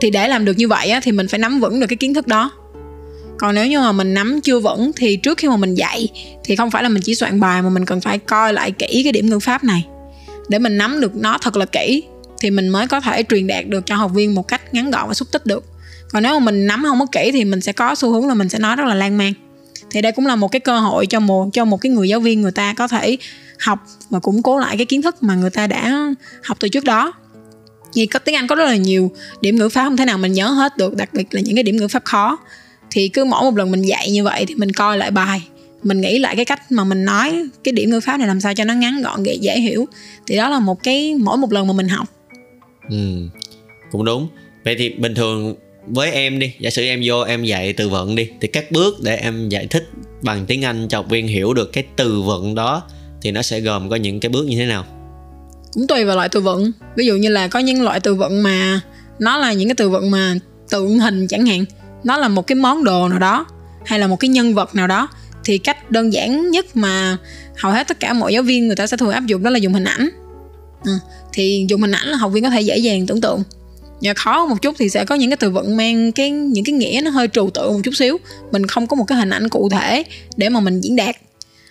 thì 0.00 0.10
để 0.10 0.28
làm 0.28 0.44
được 0.44 0.58
như 0.58 0.68
vậy 0.68 0.90
á, 0.90 1.00
thì 1.02 1.12
mình 1.12 1.28
phải 1.28 1.38
nắm 1.38 1.60
vững 1.60 1.80
được 1.80 1.86
cái 1.86 1.96
kiến 1.96 2.14
thức 2.14 2.26
đó 2.26 2.50
còn 3.38 3.54
nếu 3.54 3.66
như 3.66 3.80
mà 3.80 3.92
mình 3.92 4.14
nắm 4.14 4.40
chưa 4.40 4.60
vững 4.60 4.90
thì 4.96 5.16
trước 5.16 5.38
khi 5.38 5.48
mà 5.48 5.56
mình 5.56 5.74
dạy 5.74 6.08
thì 6.44 6.56
không 6.56 6.70
phải 6.70 6.82
là 6.82 6.88
mình 6.88 7.02
chỉ 7.02 7.14
soạn 7.14 7.40
bài 7.40 7.62
mà 7.62 7.68
mình 7.68 7.84
cần 7.84 8.00
phải 8.00 8.18
coi 8.18 8.52
lại 8.52 8.70
kỹ 8.70 9.00
cái 9.04 9.12
điểm 9.12 9.26
ngữ 9.26 9.38
pháp 9.38 9.64
này. 9.64 9.86
Để 10.48 10.58
mình 10.58 10.78
nắm 10.78 11.00
được 11.00 11.16
nó 11.16 11.38
thật 11.38 11.56
là 11.56 11.64
kỹ 11.64 12.02
thì 12.40 12.50
mình 12.50 12.68
mới 12.68 12.86
có 12.86 13.00
thể 13.00 13.22
truyền 13.22 13.46
đạt 13.46 13.66
được 13.66 13.86
cho 13.86 13.96
học 13.96 14.10
viên 14.14 14.34
một 14.34 14.48
cách 14.48 14.74
ngắn 14.74 14.90
gọn 14.90 15.08
và 15.08 15.14
xúc 15.14 15.28
tích 15.32 15.46
được. 15.46 15.64
Còn 16.12 16.22
nếu 16.22 16.40
mà 16.40 16.44
mình 16.44 16.66
nắm 16.66 16.84
không 16.84 16.98
có 16.98 17.06
kỹ 17.12 17.30
thì 17.32 17.44
mình 17.44 17.60
sẽ 17.60 17.72
có 17.72 17.94
xu 17.94 18.12
hướng 18.12 18.28
là 18.28 18.34
mình 18.34 18.48
sẽ 18.48 18.58
nói 18.58 18.76
rất 18.76 18.84
là 18.86 18.94
lan 18.94 19.18
man. 19.18 19.32
Thì 19.90 20.02
đây 20.02 20.12
cũng 20.12 20.26
là 20.26 20.36
một 20.36 20.52
cái 20.52 20.60
cơ 20.60 20.78
hội 20.78 21.06
cho 21.06 21.20
một 21.20 21.48
cho 21.52 21.64
một 21.64 21.76
cái 21.80 21.92
người 21.92 22.08
giáo 22.08 22.20
viên 22.20 22.40
người 22.40 22.52
ta 22.52 22.74
có 22.76 22.88
thể 22.88 23.16
học 23.58 23.78
và 24.10 24.18
củng 24.18 24.42
cố 24.42 24.58
lại 24.58 24.76
cái 24.76 24.86
kiến 24.86 25.02
thức 25.02 25.22
mà 25.22 25.34
người 25.34 25.50
ta 25.50 25.66
đã 25.66 26.08
học 26.44 26.56
từ 26.60 26.68
trước 26.68 26.84
đó. 26.84 27.12
Vì 27.94 28.06
có 28.06 28.18
tiếng 28.18 28.34
Anh 28.34 28.46
có 28.46 28.54
rất 28.54 28.64
là 28.64 28.76
nhiều 28.76 29.10
điểm 29.40 29.56
ngữ 29.56 29.68
pháp 29.68 29.84
không 29.84 29.96
thể 29.96 30.04
nào 30.04 30.18
mình 30.18 30.32
nhớ 30.32 30.48
hết 30.48 30.76
được, 30.76 30.96
đặc 30.96 31.14
biệt 31.14 31.34
là 31.34 31.40
những 31.40 31.54
cái 31.54 31.62
điểm 31.62 31.76
ngữ 31.76 31.88
pháp 31.88 32.04
khó 32.04 32.38
thì 32.90 33.08
cứ 33.08 33.24
mỗi 33.24 33.42
một 33.42 33.56
lần 33.56 33.70
mình 33.70 33.82
dạy 33.82 34.10
như 34.10 34.24
vậy 34.24 34.44
thì 34.48 34.54
mình 34.54 34.72
coi 34.72 34.98
lại 34.98 35.10
bài. 35.10 35.40
Mình 35.82 36.00
nghĩ 36.00 36.18
lại 36.18 36.36
cái 36.36 36.44
cách 36.44 36.72
mà 36.72 36.84
mình 36.84 37.04
nói 37.04 37.48
cái 37.64 37.72
điểm 37.72 37.90
ngữ 37.90 38.00
pháp 38.00 38.16
này 38.16 38.28
làm 38.28 38.40
sao 38.40 38.54
cho 38.54 38.64
nó 38.64 38.74
ngắn 38.74 39.02
gọn 39.02 39.22
dễ, 39.22 39.34
dễ 39.34 39.60
hiểu. 39.60 39.86
Thì 40.26 40.36
đó 40.36 40.48
là 40.48 40.60
một 40.60 40.82
cái 40.82 41.14
mỗi 41.14 41.36
một 41.36 41.52
lần 41.52 41.66
mà 41.66 41.72
mình 41.72 41.88
học. 41.88 42.08
Ừ, 42.90 43.28
cũng 43.90 44.04
đúng. 44.04 44.28
Vậy 44.64 44.76
thì 44.78 44.88
bình 44.88 45.14
thường 45.14 45.54
với 45.86 46.10
em 46.10 46.38
đi 46.38 46.52
giả 46.60 46.70
sử 46.70 46.82
em 46.82 47.00
vô 47.04 47.20
em 47.20 47.44
dạy 47.44 47.72
từ 47.72 47.88
vựng 47.88 48.16
đi 48.16 48.28
thì 48.40 48.48
các 48.48 48.72
bước 48.72 48.96
để 49.02 49.16
em 49.16 49.48
giải 49.48 49.66
thích 49.66 49.88
bằng 50.22 50.46
tiếng 50.46 50.64
anh 50.64 50.88
cho 50.88 50.98
học 50.98 51.06
viên 51.10 51.26
hiểu 51.26 51.54
được 51.54 51.72
cái 51.72 51.84
từ 51.96 52.22
vựng 52.22 52.54
đó 52.54 52.82
thì 53.22 53.30
nó 53.30 53.42
sẽ 53.42 53.60
gồm 53.60 53.90
có 53.90 53.96
những 53.96 54.20
cái 54.20 54.30
bước 54.30 54.46
như 54.46 54.56
thế 54.56 54.66
nào? 54.66 54.84
Cũng 55.72 55.86
tùy 55.86 56.04
vào 56.04 56.16
loại 56.16 56.28
từ 56.28 56.40
vựng. 56.40 56.70
Ví 56.96 57.06
dụ 57.06 57.16
như 57.16 57.28
là 57.28 57.48
có 57.48 57.58
những 57.58 57.82
loại 57.82 58.00
từ 58.00 58.14
vựng 58.14 58.42
mà 58.42 58.80
nó 59.18 59.38
là 59.38 59.52
những 59.52 59.68
cái 59.68 59.74
từ 59.74 59.90
vựng 59.90 60.10
mà 60.10 60.34
tượng 60.70 60.98
hình 60.98 61.26
chẳng 61.28 61.46
hạn 61.46 61.64
nó 62.04 62.16
là 62.16 62.28
một 62.28 62.46
cái 62.46 62.56
món 62.56 62.84
đồ 62.84 63.08
nào 63.08 63.18
đó 63.18 63.46
hay 63.86 63.98
là 63.98 64.06
một 64.06 64.16
cái 64.16 64.28
nhân 64.28 64.54
vật 64.54 64.74
nào 64.74 64.86
đó 64.86 65.08
thì 65.44 65.58
cách 65.58 65.90
đơn 65.90 66.12
giản 66.12 66.50
nhất 66.50 66.76
mà 66.76 67.16
hầu 67.56 67.72
hết 67.72 67.88
tất 67.88 68.00
cả 68.00 68.12
mọi 68.12 68.32
giáo 68.32 68.42
viên 68.42 68.66
người 68.66 68.76
ta 68.76 68.86
sẽ 68.86 68.96
thường 68.96 69.10
áp 69.10 69.26
dụng 69.26 69.42
đó 69.42 69.50
là 69.50 69.58
dùng 69.58 69.74
hình 69.74 69.84
ảnh. 69.84 70.08
Ừ. 70.84 70.92
thì 71.32 71.66
dùng 71.68 71.80
hình 71.80 71.92
ảnh 71.92 72.08
là 72.08 72.16
học 72.16 72.32
viên 72.32 72.44
có 72.44 72.50
thể 72.50 72.60
dễ 72.60 72.76
dàng 72.78 73.06
tưởng 73.06 73.20
tượng. 73.20 73.42
Và 74.00 74.14
khó 74.14 74.46
một 74.46 74.62
chút 74.62 74.74
thì 74.78 74.88
sẽ 74.88 75.04
có 75.04 75.14
những 75.14 75.30
cái 75.30 75.36
từ 75.36 75.50
vựng 75.50 75.76
mang 75.76 76.12
cái 76.12 76.30
những 76.30 76.64
cái 76.64 76.72
nghĩa 76.72 77.00
nó 77.04 77.10
hơi 77.10 77.28
trừu 77.28 77.50
tượng 77.50 77.72
một 77.72 77.80
chút 77.84 77.94
xíu. 77.94 78.18
Mình 78.52 78.66
không 78.66 78.86
có 78.86 78.96
một 78.96 79.04
cái 79.04 79.18
hình 79.18 79.30
ảnh 79.30 79.48
cụ 79.48 79.68
thể 79.68 80.04
để 80.36 80.48
mà 80.48 80.60
mình 80.60 80.80
diễn 80.80 80.96
đạt. 80.96 81.16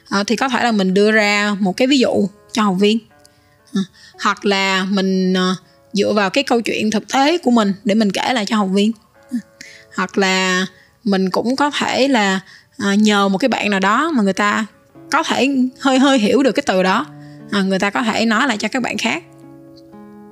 À, 0.09 0.24
thì 0.27 0.35
có 0.35 0.50
thể 0.50 0.63
là 0.63 0.71
mình 0.71 0.94
đưa 0.94 1.12
ra 1.12 1.56
một 1.59 1.77
cái 1.77 1.88
ví 1.88 2.00
dụ 2.00 2.27
cho 2.53 2.63
học 2.63 2.75
viên. 2.79 3.00
À, 3.74 3.81
hoặc 4.24 4.45
là 4.45 4.83
mình 4.89 5.33
à, 5.33 5.56
dựa 5.94 6.13
vào 6.13 6.29
cái 6.29 6.44
câu 6.44 6.62
chuyện 6.62 6.91
thực 6.91 7.13
tế 7.13 7.38
của 7.38 7.51
mình 7.51 7.74
để 7.83 7.95
mình 7.95 8.12
kể 8.12 8.33
lại 8.33 8.45
cho 8.45 8.56
học 8.56 8.69
viên 8.74 8.91
hoặc 9.98 10.18
là 10.18 10.66
mình 11.04 11.30
cũng 11.30 11.56
có 11.56 11.72
thể 11.72 12.08
là 12.08 12.40
à, 12.78 12.96
nhờ 12.96 13.28
một 13.28 13.38
cái 13.38 13.50
bạn 13.50 13.70
nào 13.70 13.80
đó 13.80 14.12
mà 14.16 14.24
người 14.24 14.34
ta 14.34 14.66
có 15.12 15.24
thể 15.24 15.50
hơi 15.80 16.00
hơi 16.00 16.20
hiểu 16.20 16.44
được 16.44 16.52
cái 16.52 16.64
từ 16.68 16.84
đó 16.84 17.06
à, 17.52 17.62
người 17.62 17.80
ta 17.80 17.90
có 17.90 18.02
thể 18.02 18.26
nói 18.26 18.48
lại 18.48 18.58
cho 18.58 18.68
các 18.68 18.82
bạn 18.82 18.98
khác 18.98 19.24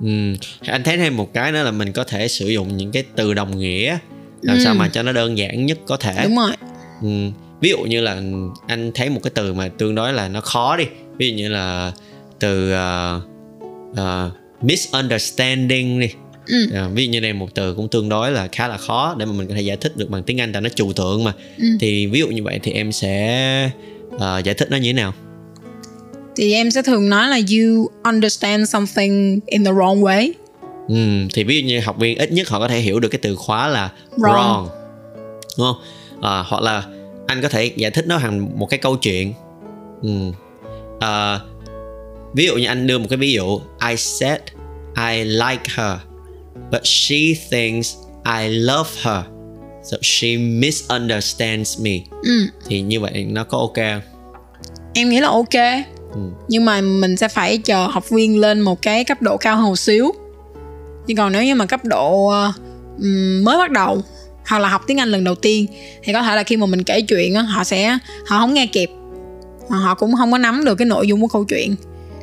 ừ. 0.02 0.34
anh 0.66 0.82
thấy 0.84 0.96
thêm 0.96 1.16
một 1.16 1.34
cái 1.34 1.52
nữa 1.52 1.62
là 1.62 1.70
mình 1.70 1.92
có 1.92 2.04
thể 2.04 2.28
sử 2.28 2.48
dụng 2.48 2.76
những 2.76 2.92
cái 2.92 3.04
từ 3.16 3.34
đồng 3.34 3.58
nghĩa 3.58 3.98
làm 4.42 4.56
Ừ. 4.56 4.62
sao 4.64 4.74
mà 4.74 4.88
cho 4.88 5.02
nó 5.02 5.12
đơn 5.12 5.38
giản 5.38 5.66
nhất 5.66 5.78
có 5.86 5.96
thể 5.96 6.24
đúng 6.24 6.36
rồi 6.36 6.52
ừ. 7.02 7.08
ví 7.60 7.70
dụ 7.70 7.78
như 7.78 8.00
là 8.00 8.20
anh 8.66 8.90
thấy 8.94 9.10
một 9.10 9.20
cái 9.22 9.30
từ 9.34 9.54
mà 9.54 9.68
tương 9.78 9.94
đối 9.94 10.12
là 10.12 10.28
nó 10.28 10.40
khó 10.40 10.76
đi 10.76 10.84
ví 11.18 11.30
dụ 11.30 11.36
như 11.36 11.48
là 11.48 11.92
từ 12.38 12.72
uh, 12.72 13.22
uh, 13.90 14.32
misunderstanding 14.62 16.00
đi 16.00 16.08
ừ. 16.48 16.68
À, 16.74 16.88
ví 16.94 17.04
dụ 17.06 17.10
như 17.12 17.20
đây 17.20 17.32
một 17.32 17.54
từ 17.54 17.74
cũng 17.74 17.88
tương 17.88 18.08
đối 18.08 18.30
là 18.30 18.48
khá 18.52 18.68
là 18.68 18.76
khó 18.76 19.14
để 19.18 19.26
mà 19.26 19.32
mình 19.32 19.48
có 19.48 19.54
thể 19.54 19.60
giải 19.62 19.76
thích 19.76 19.96
được 19.96 20.10
bằng 20.10 20.22
tiếng 20.22 20.40
Anh 20.40 20.52
tại 20.52 20.62
nó 20.62 20.68
trừu 20.68 20.92
tượng 20.92 21.24
mà 21.24 21.32
Ừ. 21.58 21.64
thì 21.80 22.06
ví 22.06 22.20
dụ 22.20 22.28
như 22.28 22.42
vậy 22.42 22.60
thì 22.62 22.72
em 22.72 22.92
sẽ 22.92 23.70
ờ, 24.18 24.38
giải 24.44 24.54
thích 24.54 24.70
nó 24.70 24.76
như 24.76 24.88
thế 24.88 24.92
nào 24.92 25.12
thì 26.36 26.52
em 26.52 26.70
sẽ 26.70 26.82
thường 26.82 27.08
nói 27.08 27.28
là 27.28 27.36
you 27.36 27.88
understand 28.04 28.68
something 28.70 29.40
in 29.46 29.64
the 29.64 29.70
wrong 29.70 30.00
way 30.00 30.32
ừ, 30.88 30.94
thì 31.34 31.44
ví 31.44 31.60
dụ 31.60 31.66
như 31.66 31.80
học 31.80 31.98
viên 31.98 32.18
ít 32.18 32.32
nhất 32.32 32.48
họ 32.48 32.58
có 32.58 32.68
thể 32.68 32.78
hiểu 32.80 33.00
được 33.00 33.08
cái 33.08 33.18
từ 33.22 33.36
khóa 33.36 33.68
là 33.68 33.92
wrong, 34.16 34.32
Wrong. 34.34 34.66
đúng 35.58 35.66
không 35.66 35.76
à, 36.22 36.42
hoặc 36.46 36.62
là 36.62 36.82
anh 37.26 37.42
có 37.42 37.48
thể 37.48 37.72
giải 37.76 37.90
thích 37.90 38.04
nó 38.08 38.18
thành 38.18 38.58
một 38.58 38.66
cái 38.66 38.78
câu 38.78 38.96
chuyện 38.96 39.32
ừ. 40.02 40.10
à, 41.00 41.40
ví 42.34 42.46
dụ 42.46 42.56
như 42.56 42.66
anh 42.66 42.86
đưa 42.86 42.98
một 42.98 43.06
cái 43.10 43.16
ví 43.16 43.32
dụ 43.32 43.60
I 43.90 43.96
said 43.96 44.40
I 45.10 45.24
like 45.24 45.62
her 45.74 45.96
but 46.72 46.80
she 46.84 47.34
thinks 47.50 47.94
I 48.40 48.48
love 48.48 48.90
her. 49.02 49.24
So 49.84 49.96
she 50.02 50.36
misunderstands 50.36 51.80
me. 51.80 52.00
Ừ. 52.22 52.46
thì 52.66 52.80
như 52.80 53.00
vậy 53.00 53.24
nó 53.24 53.44
có 53.44 53.58
ok 53.58 53.74
không? 53.74 54.00
em 54.94 55.08
nghĩ 55.08 55.20
là 55.20 55.28
ok. 55.28 55.54
Ừ. 56.12 56.20
nhưng 56.48 56.64
mà 56.64 56.80
mình 56.80 57.16
sẽ 57.16 57.28
phải 57.28 57.58
chờ 57.58 57.86
học 57.86 58.10
viên 58.10 58.40
lên 58.40 58.60
một 58.60 58.82
cái 58.82 59.04
cấp 59.04 59.22
độ 59.22 59.36
cao 59.36 59.56
hơn 59.56 59.66
một 59.66 59.78
xíu. 59.78 60.12
Nhưng 61.06 61.16
còn 61.16 61.32
nếu 61.32 61.44
như 61.44 61.54
mà 61.54 61.66
cấp 61.66 61.84
độ 61.84 62.32
ừm, 62.98 63.44
mới 63.44 63.58
bắt 63.58 63.70
đầu 63.70 64.02
hoặc 64.46 64.58
là 64.58 64.68
học 64.68 64.82
tiếng 64.86 65.00
Anh 65.00 65.08
lần 65.08 65.24
đầu 65.24 65.34
tiên 65.34 65.66
thì 66.02 66.12
có 66.12 66.22
thể 66.22 66.36
là 66.36 66.42
khi 66.42 66.56
mà 66.56 66.66
mình 66.66 66.82
kể 66.82 67.00
chuyện 67.00 67.34
họ 67.34 67.64
sẽ 67.64 67.98
họ 68.26 68.38
không 68.38 68.54
nghe 68.54 68.66
kịp. 68.66 68.90
Mà 69.68 69.76
họ 69.76 69.94
cũng 69.94 70.14
không 70.16 70.32
có 70.32 70.38
nắm 70.38 70.64
được 70.64 70.74
cái 70.74 70.86
nội 70.86 71.06
dung 71.08 71.20
của 71.20 71.28
câu 71.28 71.44
chuyện. 71.44 71.74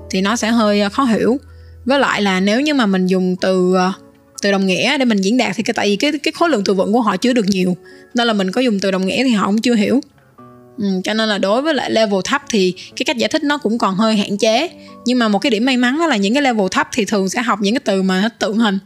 Thì 0.10 0.22
nó 0.22 0.36
sẽ 0.36 0.50
hơi 0.50 0.82
ờ, 0.82 0.90
khó 0.90 1.04
hiểu. 1.04 1.38
Với 1.86 2.00
lại 2.00 2.22
là 2.22 2.40
nếu 2.40 2.62
như 2.62 2.74
mà 2.74 2.86
mình 2.86 3.08
dùng 3.08 3.36
từ 3.36 3.76
ờ, 3.76 3.92
từ 4.44 4.52
đồng 4.52 4.68
nghĩa 4.68 4.98
để 4.98 5.06
mình 5.06 5.18
diễn 5.18 5.38
đạt 5.38 5.56
thì 5.56 5.64
cái 5.64 5.74
tại 5.74 5.88
vì 5.88 5.96
cái 5.96 6.12
cái 6.24 6.32
khối 6.32 6.50
lượng 6.50 6.64
từ 6.66 6.74
vựng 6.74 6.94
của 6.94 7.02
họ 7.02 7.18
chưa 7.18 7.34
được 7.34 7.46
nhiều. 7.48 7.78
Nên 8.14 8.28
là 8.28 8.34
mình 8.34 8.52
có 8.52 8.62
dùng 8.62 8.80
từ 8.80 8.92
đồng 8.92 9.06
nghĩa 9.06 9.24
thì 9.24 9.30
họ 9.30 9.46
cũng 9.46 9.62
chưa 9.62 9.76
hiểu. 9.76 10.02
Ừ, 10.78 10.88
cho 11.04 11.14
nên 11.14 11.30
là 11.30 11.38
đối 11.38 11.62
với 11.62 11.74
lại 11.74 11.92
level 11.92 12.20
thấp 12.24 12.42
thì 12.50 12.74
cái 12.96 13.04
cách 13.06 13.18
giải 13.18 13.30
thích 13.30 13.44
nó 13.44 13.58
cũng 13.58 13.78
còn 13.78 13.96
hơi 13.96 14.16
hạn 14.16 14.38
chế. 14.38 14.70
Nhưng 15.06 15.20
mà 15.20 15.28
một 15.28 15.40
cái 15.40 15.50
điểm 15.50 15.66
may 15.66 15.78
mắn 15.78 16.00
đó 16.00 16.08
là 16.08 16.18
những 16.18 16.34
cái 16.34 16.44
level 16.44 16.66
thấp 16.72 16.88
thì 16.92 17.06
thường 17.06 17.30
sẽ 17.30 17.42
học 17.42 17.60
những 17.62 17.74
cái 17.74 17.82
từ 17.86 18.02
mà 18.02 18.22
nó 18.22 18.30
tượng 18.40 18.58
hình. 18.58 18.80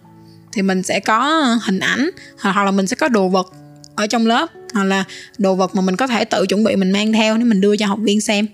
Thì 0.54 0.62
mình 0.62 0.84
sẽ 0.84 1.00
có 1.00 1.44
hình 1.64 1.80
ảnh 1.80 2.10
hoặc 2.40 2.64
là 2.64 2.72
mình 2.72 2.88
sẽ 2.88 2.96
có 2.96 3.10
đồ 3.10 3.28
vật 3.28 3.54
ở 3.96 4.08
trong 4.08 4.28
lớp 4.28 4.50
hoặc 4.74 4.84
là 4.84 5.04
đồ 5.38 5.56
vật 5.56 5.76
mà 5.76 5.82
mình 5.82 5.96
có 5.96 6.08
thể 6.08 6.26
tự 6.26 6.46
chuẩn 6.46 6.64
bị 6.64 6.76
mình 6.76 6.92
mang 6.92 7.14
theo 7.14 7.38
để 7.38 7.44
mình 7.44 7.62
đưa 7.62 7.78
cho 7.78 7.86
học 7.86 8.00
viên 8.02 8.22
xem. 8.22 8.48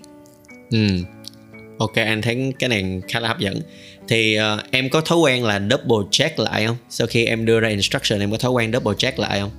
Ừ 0.70 0.78
ok 1.78 1.94
anh 1.94 2.22
thấy 2.22 2.52
cái 2.58 2.68
này 2.68 3.00
khá 3.08 3.20
là 3.20 3.28
hấp 3.28 3.38
dẫn. 3.38 3.60
Thì 4.08 4.38
uh, 4.38 4.60
em 4.70 4.90
có 4.90 5.00
thói 5.00 5.18
quen 5.18 5.44
là 5.44 5.60
double 5.70 6.08
check 6.10 6.38
lại 6.38 6.66
không? 6.66 6.76
Sau 6.90 7.06
khi 7.06 7.24
em 7.24 7.44
đưa 7.44 7.60
ra 7.60 7.68
instruction 7.68 8.20
em 8.20 8.30
có 8.30 8.38
thói 8.38 8.50
quen 8.50 8.72
double 8.72 8.94
check 8.98 9.18
lại 9.18 9.40
không? 9.40 9.50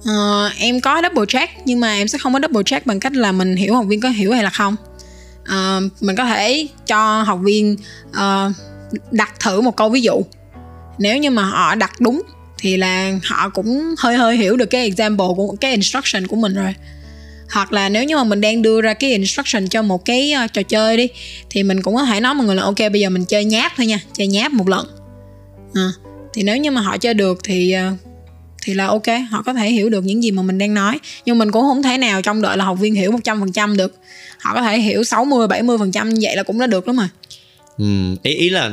Uh, 0.00 0.52
em 0.58 0.80
có 0.80 1.02
double 1.02 1.26
check 1.28 1.52
nhưng 1.64 1.80
mà 1.80 1.94
em 1.94 2.08
sẽ 2.08 2.18
không 2.18 2.32
có 2.32 2.40
double 2.42 2.62
check 2.66 2.86
bằng 2.86 3.00
cách 3.00 3.12
là 3.12 3.32
mình 3.32 3.56
hiểu 3.56 3.74
học 3.74 3.84
viên 3.88 4.00
có 4.00 4.08
hiểu 4.08 4.32
hay 4.32 4.42
là 4.42 4.50
không. 4.50 4.76
Uh, 5.42 5.82
mình 6.00 6.16
có 6.16 6.24
thể 6.24 6.66
cho 6.86 7.22
học 7.22 7.38
viên 7.42 7.76
uh, 8.10 8.52
đặt 9.10 9.40
thử 9.40 9.60
một 9.60 9.76
câu 9.76 9.88
ví 9.88 10.00
dụ. 10.00 10.22
Nếu 10.98 11.18
như 11.18 11.30
mà 11.30 11.42
họ 11.44 11.74
đặt 11.74 12.00
đúng 12.00 12.22
thì 12.58 12.76
là 12.76 13.12
họ 13.24 13.48
cũng 13.48 13.94
hơi 13.98 14.16
hơi 14.16 14.36
hiểu 14.36 14.56
được 14.56 14.66
cái 14.66 14.82
example 14.82 15.26
của 15.36 15.56
cái 15.60 15.70
instruction 15.70 16.26
của 16.26 16.36
mình 16.36 16.54
rồi 16.54 16.74
hoặc 17.52 17.72
là 17.72 17.88
nếu 17.88 18.04
như 18.04 18.16
mà 18.16 18.24
mình 18.24 18.40
đang 18.40 18.62
đưa 18.62 18.80
ra 18.80 18.94
cái 18.94 19.10
instruction 19.10 19.68
cho 19.68 19.82
một 19.82 20.04
cái 20.04 20.32
uh, 20.44 20.52
trò 20.52 20.62
chơi 20.62 20.96
đi 20.96 21.08
thì 21.50 21.62
mình 21.62 21.82
cũng 21.82 21.94
có 21.94 22.04
thể 22.04 22.20
nói 22.20 22.34
mọi 22.34 22.46
người 22.46 22.56
là 22.56 22.62
ok 22.62 22.78
bây 22.78 23.00
giờ 23.00 23.10
mình 23.10 23.24
chơi 23.24 23.44
nháp 23.44 23.72
thôi 23.76 23.86
nha 23.86 24.00
chơi 24.16 24.26
nháp 24.26 24.52
một 24.52 24.68
lần. 24.68 24.86
À, 25.74 25.90
thì 26.34 26.42
nếu 26.42 26.56
như 26.56 26.70
mà 26.70 26.80
họ 26.80 26.98
chơi 26.98 27.14
được 27.14 27.38
thì 27.44 27.74
uh, 27.92 27.98
thì 28.62 28.74
là 28.74 28.86
ok 28.86 29.06
họ 29.30 29.42
có 29.42 29.54
thể 29.54 29.70
hiểu 29.70 29.90
được 29.90 30.04
những 30.04 30.22
gì 30.22 30.30
mà 30.30 30.42
mình 30.42 30.58
đang 30.58 30.74
nói. 30.74 30.98
Nhưng 31.24 31.38
mình 31.38 31.50
cũng 31.50 31.62
không 31.62 31.82
thể 31.82 31.98
nào 31.98 32.22
trong 32.22 32.42
đợi 32.42 32.56
là 32.56 32.64
học 32.64 32.78
viên 32.80 32.94
hiểu 32.94 33.12
100% 33.12 33.76
được. 33.76 33.94
Họ 34.40 34.54
có 34.54 34.62
thể 34.62 34.78
hiểu 34.78 35.04
60 35.04 35.48
70% 35.48 35.92
trăm 35.92 36.14
vậy 36.20 36.36
là 36.36 36.42
cũng 36.42 36.58
đã 36.58 36.66
được 36.66 36.86
lắm 36.86 36.96
mà. 36.96 37.08
Ừ, 37.78 37.84
ý 38.22 38.34
ý 38.34 38.50
là 38.50 38.70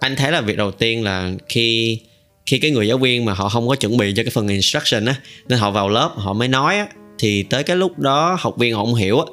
anh 0.00 0.16
thấy 0.16 0.32
là 0.32 0.40
việc 0.40 0.56
đầu 0.56 0.70
tiên 0.70 1.04
là 1.04 1.30
khi 1.48 1.98
khi 2.46 2.58
cái 2.58 2.70
người 2.70 2.88
giáo 2.88 2.98
viên 2.98 3.24
mà 3.24 3.32
họ 3.32 3.48
không 3.48 3.68
có 3.68 3.74
chuẩn 3.74 3.96
bị 3.96 4.12
cho 4.16 4.22
cái 4.22 4.30
phần 4.30 4.48
instruction 4.48 5.04
á 5.04 5.14
nên 5.48 5.58
họ 5.58 5.70
vào 5.70 5.88
lớp 5.88 6.12
họ 6.16 6.32
mới 6.32 6.48
nói 6.48 6.78
á 6.78 6.86
thì 7.20 7.42
tới 7.42 7.62
cái 7.62 7.76
lúc 7.76 7.98
đó 7.98 8.36
học 8.40 8.56
viên 8.58 8.74
họ 8.74 8.84
không 8.84 8.94
hiểu 8.94 9.18
á 9.18 9.24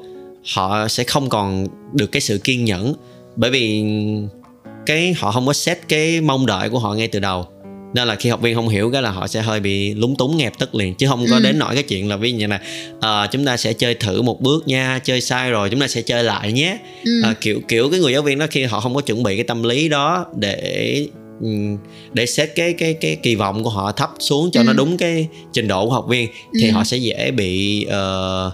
họ 0.54 0.88
sẽ 0.88 1.04
không 1.04 1.28
còn 1.28 1.66
được 1.92 2.12
cái 2.12 2.20
sự 2.20 2.38
kiên 2.38 2.64
nhẫn 2.64 2.94
bởi 3.36 3.50
vì 3.50 3.84
cái 4.86 5.14
họ 5.18 5.32
không 5.32 5.46
có 5.46 5.52
set 5.52 5.78
cái 5.88 6.20
mong 6.20 6.46
đợi 6.46 6.70
của 6.70 6.78
họ 6.78 6.94
ngay 6.94 7.08
từ 7.08 7.20
đầu 7.20 7.46
nên 7.94 8.08
là 8.08 8.14
khi 8.14 8.30
học 8.30 8.40
viên 8.40 8.54
không 8.54 8.68
hiểu 8.68 8.90
cái 8.90 9.02
là 9.02 9.10
họ 9.10 9.26
sẽ 9.26 9.42
hơi 9.42 9.60
bị 9.60 9.94
lúng 9.94 10.16
túng 10.16 10.36
nghẹp 10.36 10.58
tức 10.58 10.74
liền 10.74 10.94
chứ 10.94 11.06
không 11.08 11.26
có 11.30 11.36
ừ. 11.36 11.42
đến 11.42 11.58
nỗi 11.58 11.74
cái 11.74 11.82
chuyện 11.82 12.08
là 12.08 12.16
ví 12.16 12.32
dụ 12.32 12.38
như 12.38 12.46
là 12.46 12.60
uh, 12.96 13.30
chúng 13.30 13.44
ta 13.44 13.56
sẽ 13.56 13.72
chơi 13.72 13.94
thử 13.94 14.22
một 14.22 14.40
bước 14.40 14.68
nha 14.68 15.00
chơi 15.04 15.20
sai 15.20 15.50
rồi 15.50 15.70
chúng 15.70 15.80
ta 15.80 15.88
sẽ 15.88 16.02
chơi 16.02 16.24
lại 16.24 16.52
nhé 16.52 16.78
ừ. 17.04 17.22
uh, 17.30 17.40
kiểu 17.40 17.60
kiểu 17.68 17.90
cái 17.90 18.00
người 18.00 18.12
giáo 18.12 18.22
viên 18.22 18.38
đó 18.38 18.46
khi 18.50 18.64
họ 18.64 18.80
không 18.80 18.94
có 18.94 19.00
chuẩn 19.00 19.22
bị 19.22 19.36
cái 19.36 19.44
tâm 19.44 19.62
lý 19.62 19.88
đó 19.88 20.26
để 20.36 21.06
để 22.12 22.26
set 22.26 22.54
cái 22.54 22.72
cái 22.72 22.94
cái 22.94 23.16
kỳ 23.16 23.34
vọng 23.34 23.64
của 23.64 23.70
họ 23.70 23.92
thấp 23.92 24.10
xuống 24.18 24.50
cho 24.52 24.60
ừ. 24.60 24.64
nó 24.64 24.72
đúng 24.72 24.96
cái 24.96 25.28
trình 25.52 25.68
độ 25.68 25.84
của 25.84 25.92
học 25.92 26.06
viên 26.08 26.30
thì 26.60 26.68
ừ. 26.68 26.72
họ 26.72 26.84
sẽ 26.84 26.96
dễ 26.96 27.30
bị 27.30 27.86
uh, 27.88 28.52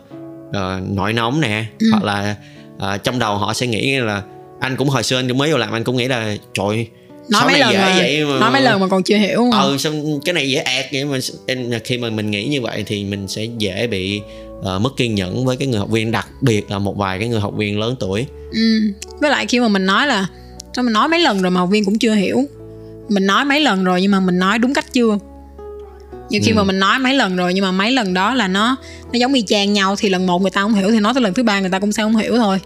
uh, 0.49 0.97
nổi 0.97 1.13
nóng 1.13 1.41
nè 1.41 1.65
ừ. 1.79 1.87
hoặc 1.91 2.05
là 2.05 2.37
uh, 2.77 3.05
trong 3.05 3.19
đầu 3.19 3.37
họ 3.37 3.55
sẽ 3.55 3.67
nghĩ 3.67 3.97
là 3.97 4.23
anh 4.61 4.77
cũng 4.77 4.89
hồi 4.89 5.03
xưa 5.03 5.19
anh 5.19 5.29
cũng 5.29 5.39
mới 5.39 5.53
vô 5.53 5.59
làm 5.59 5.73
anh 5.73 5.85
cũng 5.85 5.97
nghĩ 5.97 6.09
là 6.09 6.37
trời 6.55 6.87
nói 7.29 7.43
mấy 7.47 7.59
lần 7.59 7.75
mà, 7.75 7.95
vậy 7.99 8.25
mà, 8.25 8.39
nói 8.39 8.51
mấy 8.51 8.63
lần 8.63 8.81
mà 8.81 8.89
còn 8.89 9.03
chưa 9.03 9.17
hiểu 9.17 9.37
không? 9.37 9.51
ừ 9.51 9.77
xong 9.79 10.21
cái 10.25 10.33
này 10.33 10.51
dễ 10.51 10.63
ẹt 10.63 10.87
vậy 10.93 11.05
mà 11.05 11.19
khi 11.85 11.99
mà 11.99 12.11
mình 12.11 12.31
nghĩ 12.31 12.45
như 12.45 12.61
vậy 12.61 12.85
thì 12.87 13.05
mình 13.05 13.29
sẽ 13.29 13.45
dễ 13.59 13.87
bị 13.87 14.21
uh, 14.59 14.81
mất 14.81 14.97
kiên 14.97 15.15
nhẫn 15.15 15.45
với 15.45 15.57
cái 15.57 15.69
người 15.69 15.79
học 15.79 15.91
viên 15.91 16.11
đặc 16.11 16.29
biệt 16.41 16.71
là 16.71 16.79
một 16.79 16.97
vài 16.97 17.19
cái 17.19 17.29
người 17.29 17.41
học 17.41 17.55
viên 17.57 17.79
lớn 17.79 17.97
tuổi 18.01 18.27
ừ. 18.53 18.81
với 19.21 19.31
lại 19.31 19.47
khi 19.47 19.61
mà 19.61 19.69
mình 19.69 19.87
nói 19.87 20.07
là 20.07 20.27
sao 20.77 20.85
mình 20.85 20.93
nói 20.93 21.09
mấy 21.09 21.21
lần 21.21 21.43
rồi 21.43 21.51
mà 21.51 21.61
học 21.61 21.69
viên 21.71 21.85
cũng 21.85 21.99
chưa 21.99 22.15
hiểu 22.15 22.45
mình 23.09 23.27
nói 23.27 23.45
mấy 23.45 23.61
lần 23.61 23.85
rồi 23.85 24.03
nhưng 24.03 24.11
mà 24.11 24.21
mình 24.21 24.39
nói 24.39 24.59
đúng 24.59 24.75
cách 24.75 24.93
chưa? 24.93 25.19
Như 26.31 26.39
khi 26.43 26.51
ừ. 26.51 26.55
mà 26.55 26.65
mình 26.65 26.79
nói 26.79 26.99
mấy 26.99 27.15
lần 27.15 27.37
rồi 27.37 27.55
nhưng 27.55 27.65
mà 27.65 27.73
mấy 27.73 27.93
lần 27.93 28.15
đó 28.15 28.35
là 28.35 28.49
nó 28.49 28.77
nó 29.13 29.19
giống 29.19 29.33
y 29.33 29.43
chang 29.43 29.73
nhau 29.73 29.97
thì 29.97 30.09
lần 30.09 30.27
một 30.27 30.43
người 30.43 30.51
ta 30.51 30.63
không 30.63 30.75
hiểu 30.75 30.91
thì 30.91 31.01
nói 31.01 31.15
tới 31.15 31.23
lần 31.23 31.35
thứ 31.35 31.43
ba 31.43 31.61
người 31.61 31.71
ta 31.71 31.79
cũng 31.79 31.93
sẽ 31.93 32.03
không 32.03 32.17
hiểu 32.17 32.37
thôi. 32.37 32.61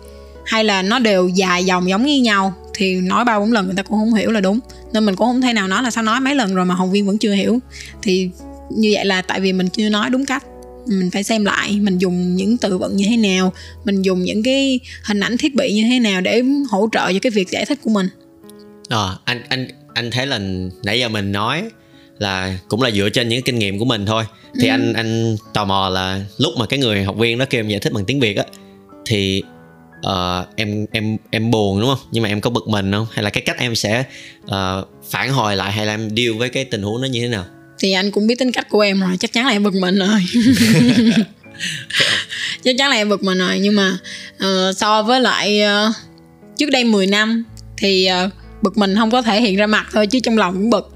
Hay 0.44 0.64
là 0.64 0.82
nó 0.82 0.98
đều 0.98 1.28
dài 1.28 1.64
dòng 1.64 1.88
giống 1.88 2.06
như 2.06 2.22
nhau 2.22 2.54
thì 2.74 3.00
nói 3.00 3.24
ba 3.24 3.38
bốn 3.38 3.52
lần 3.52 3.66
người 3.66 3.74
ta 3.74 3.82
cũng 3.82 3.98
không 3.98 4.14
hiểu 4.14 4.30
là 4.30 4.40
đúng. 4.40 4.60
Nên 4.92 5.06
mình 5.06 5.16
cũng 5.16 5.26
không 5.26 5.40
thể 5.40 5.52
nào 5.52 5.68
nói 5.68 5.82
là 5.82 5.90
sao 5.90 6.04
nói 6.04 6.20
mấy 6.20 6.34
lần 6.34 6.54
rồi 6.54 6.64
mà 6.64 6.74
học 6.74 6.88
viên 6.92 7.06
vẫn 7.06 7.18
chưa 7.18 7.32
hiểu. 7.32 7.58
Thì 8.02 8.30
như 8.70 8.90
vậy 8.94 9.04
là 9.04 9.22
tại 9.22 9.40
vì 9.40 9.52
mình 9.52 9.68
chưa 9.68 9.88
nói 9.88 10.10
đúng 10.10 10.26
cách. 10.26 10.44
Mình 10.86 11.10
phải 11.10 11.22
xem 11.22 11.44
lại 11.44 11.80
mình 11.80 11.98
dùng 11.98 12.36
những 12.36 12.56
từ 12.56 12.78
vựng 12.78 12.96
như 12.96 13.04
thế 13.08 13.16
nào 13.16 13.52
mình 13.84 14.02
dùng 14.02 14.22
những 14.22 14.42
cái 14.42 14.80
hình 15.04 15.20
ảnh 15.20 15.36
thiết 15.36 15.54
bị 15.54 15.74
như 15.74 15.84
thế 15.88 15.98
nào 15.98 16.20
để 16.20 16.42
hỗ 16.70 16.88
trợ 16.92 17.12
cho 17.12 17.18
cái 17.22 17.30
việc 17.30 17.50
giải 17.50 17.64
thích 17.64 17.78
của 17.82 17.90
mình. 17.90 18.08
À, 18.88 19.08
anh 19.24 19.42
anh 19.48 19.68
anh 19.98 20.10
thấy 20.10 20.26
là 20.26 20.40
nãy 20.82 21.00
giờ 21.00 21.08
mình 21.08 21.32
nói 21.32 21.64
là 22.18 22.58
cũng 22.68 22.82
là 22.82 22.90
dựa 22.90 23.08
trên 23.08 23.28
những 23.28 23.42
kinh 23.42 23.58
nghiệm 23.58 23.78
của 23.78 23.84
mình 23.84 24.06
thôi. 24.06 24.24
Thì 24.60 24.68
ừ. 24.68 24.70
anh 24.70 24.92
anh 24.92 25.36
tò 25.54 25.64
mò 25.64 25.88
là 25.88 26.20
lúc 26.38 26.52
mà 26.58 26.66
cái 26.66 26.78
người 26.78 27.04
học 27.04 27.16
viên 27.16 27.38
đó 27.38 27.44
kêu 27.50 27.60
em 27.60 27.68
giải 27.68 27.80
thích 27.80 27.92
bằng 27.92 28.04
tiếng 28.04 28.20
việt 28.20 28.36
á 28.36 28.44
thì 29.06 29.42
uh, 30.06 30.46
em 30.56 30.86
em 30.92 31.16
em 31.30 31.50
buồn 31.50 31.80
đúng 31.80 31.88
không? 31.88 32.08
Nhưng 32.12 32.22
mà 32.22 32.28
em 32.28 32.40
có 32.40 32.50
bực 32.50 32.68
mình 32.68 32.92
không? 32.92 33.06
Hay 33.12 33.22
là 33.22 33.30
cái 33.30 33.42
cách 33.46 33.58
em 33.58 33.74
sẽ 33.74 34.04
uh, 34.44 34.88
phản 35.10 35.30
hồi 35.30 35.56
lại 35.56 35.72
hay 35.72 35.86
là 35.86 35.94
em 35.94 36.10
deal 36.16 36.32
với 36.32 36.48
cái 36.48 36.64
tình 36.64 36.82
huống 36.82 37.02
đó 37.02 37.06
như 37.06 37.20
thế 37.20 37.28
nào? 37.28 37.44
Thì 37.78 37.92
anh 37.92 38.10
cũng 38.10 38.26
biết 38.26 38.38
tính 38.38 38.52
cách 38.52 38.66
của 38.70 38.80
em 38.80 39.00
rồi 39.00 39.16
chắc 39.20 39.32
chắn 39.32 39.46
là 39.46 39.52
em 39.52 39.62
bực 39.62 39.74
mình 39.74 39.98
rồi. 39.98 40.20
Chắc 42.64 42.74
chắn 42.78 42.90
là 42.90 42.96
em 42.96 43.08
bực 43.08 43.22
mình 43.22 43.38
rồi 43.38 43.58
nhưng 43.58 43.76
mà 43.76 43.98
uh, 44.36 44.76
so 44.76 45.02
với 45.02 45.20
lại 45.20 45.62
uh, 45.62 45.94
trước 46.56 46.70
đây 46.70 46.84
10 46.84 47.06
năm 47.06 47.44
thì 47.76 48.08
uh, 48.26 48.32
bực 48.62 48.78
mình 48.78 48.96
không 48.96 49.10
có 49.10 49.22
thể 49.22 49.40
hiện 49.40 49.56
ra 49.56 49.66
mặt 49.66 49.86
thôi 49.92 50.06
chứ 50.06 50.20
trong 50.20 50.38
lòng 50.38 50.54
cũng 50.54 50.70
bực. 50.70 50.92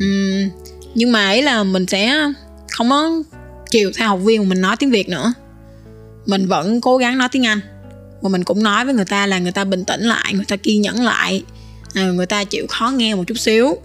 Ừ. 0.00 0.42
um, 0.42 0.50
nhưng 0.94 1.12
mà 1.12 1.26
ấy 1.26 1.42
là 1.42 1.64
mình 1.64 1.86
sẽ 1.86 2.32
không 2.70 2.90
có 2.90 3.22
chiều 3.70 3.90
theo 3.96 4.08
học 4.08 4.20
viên 4.22 4.42
mà 4.42 4.48
mình 4.48 4.60
nói 4.60 4.76
tiếng 4.76 4.90
việt 4.90 5.08
nữa. 5.08 5.32
Mình 6.26 6.46
vẫn 6.46 6.80
cố 6.80 6.96
gắng 6.96 7.18
nói 7.18 7.28
tiếng 7.32 7.46
anh 7.46 7.60
và 8.20 8.28
mình 8.28 8.44
cũng 8.44 8.62
nói 8.62 8.84
với 8.84 8.94
người 8.94 9.04
ta 9.04 9.26
là 9.26 9.38
người 9.38 9.52
ta 9.52 9.64
bình 9.64 9.84
tĩnh 9.84 10.00
lại 10.00 10.34
người 10.34 10.44
ta 10.44 10.56
kiên 10.56 10.82
nhẫn 10.82 11.02
lại. 11.02 11.42
À, 11.94 12.02
người 12.02 12.26
ta 12.26 12.44
chịu 12.44 12.66
khó 12.68 12.90
nghe 12.90 13.14
một 13.14 13.24
chút 13.26 13.38
xíu. 13.38 13.76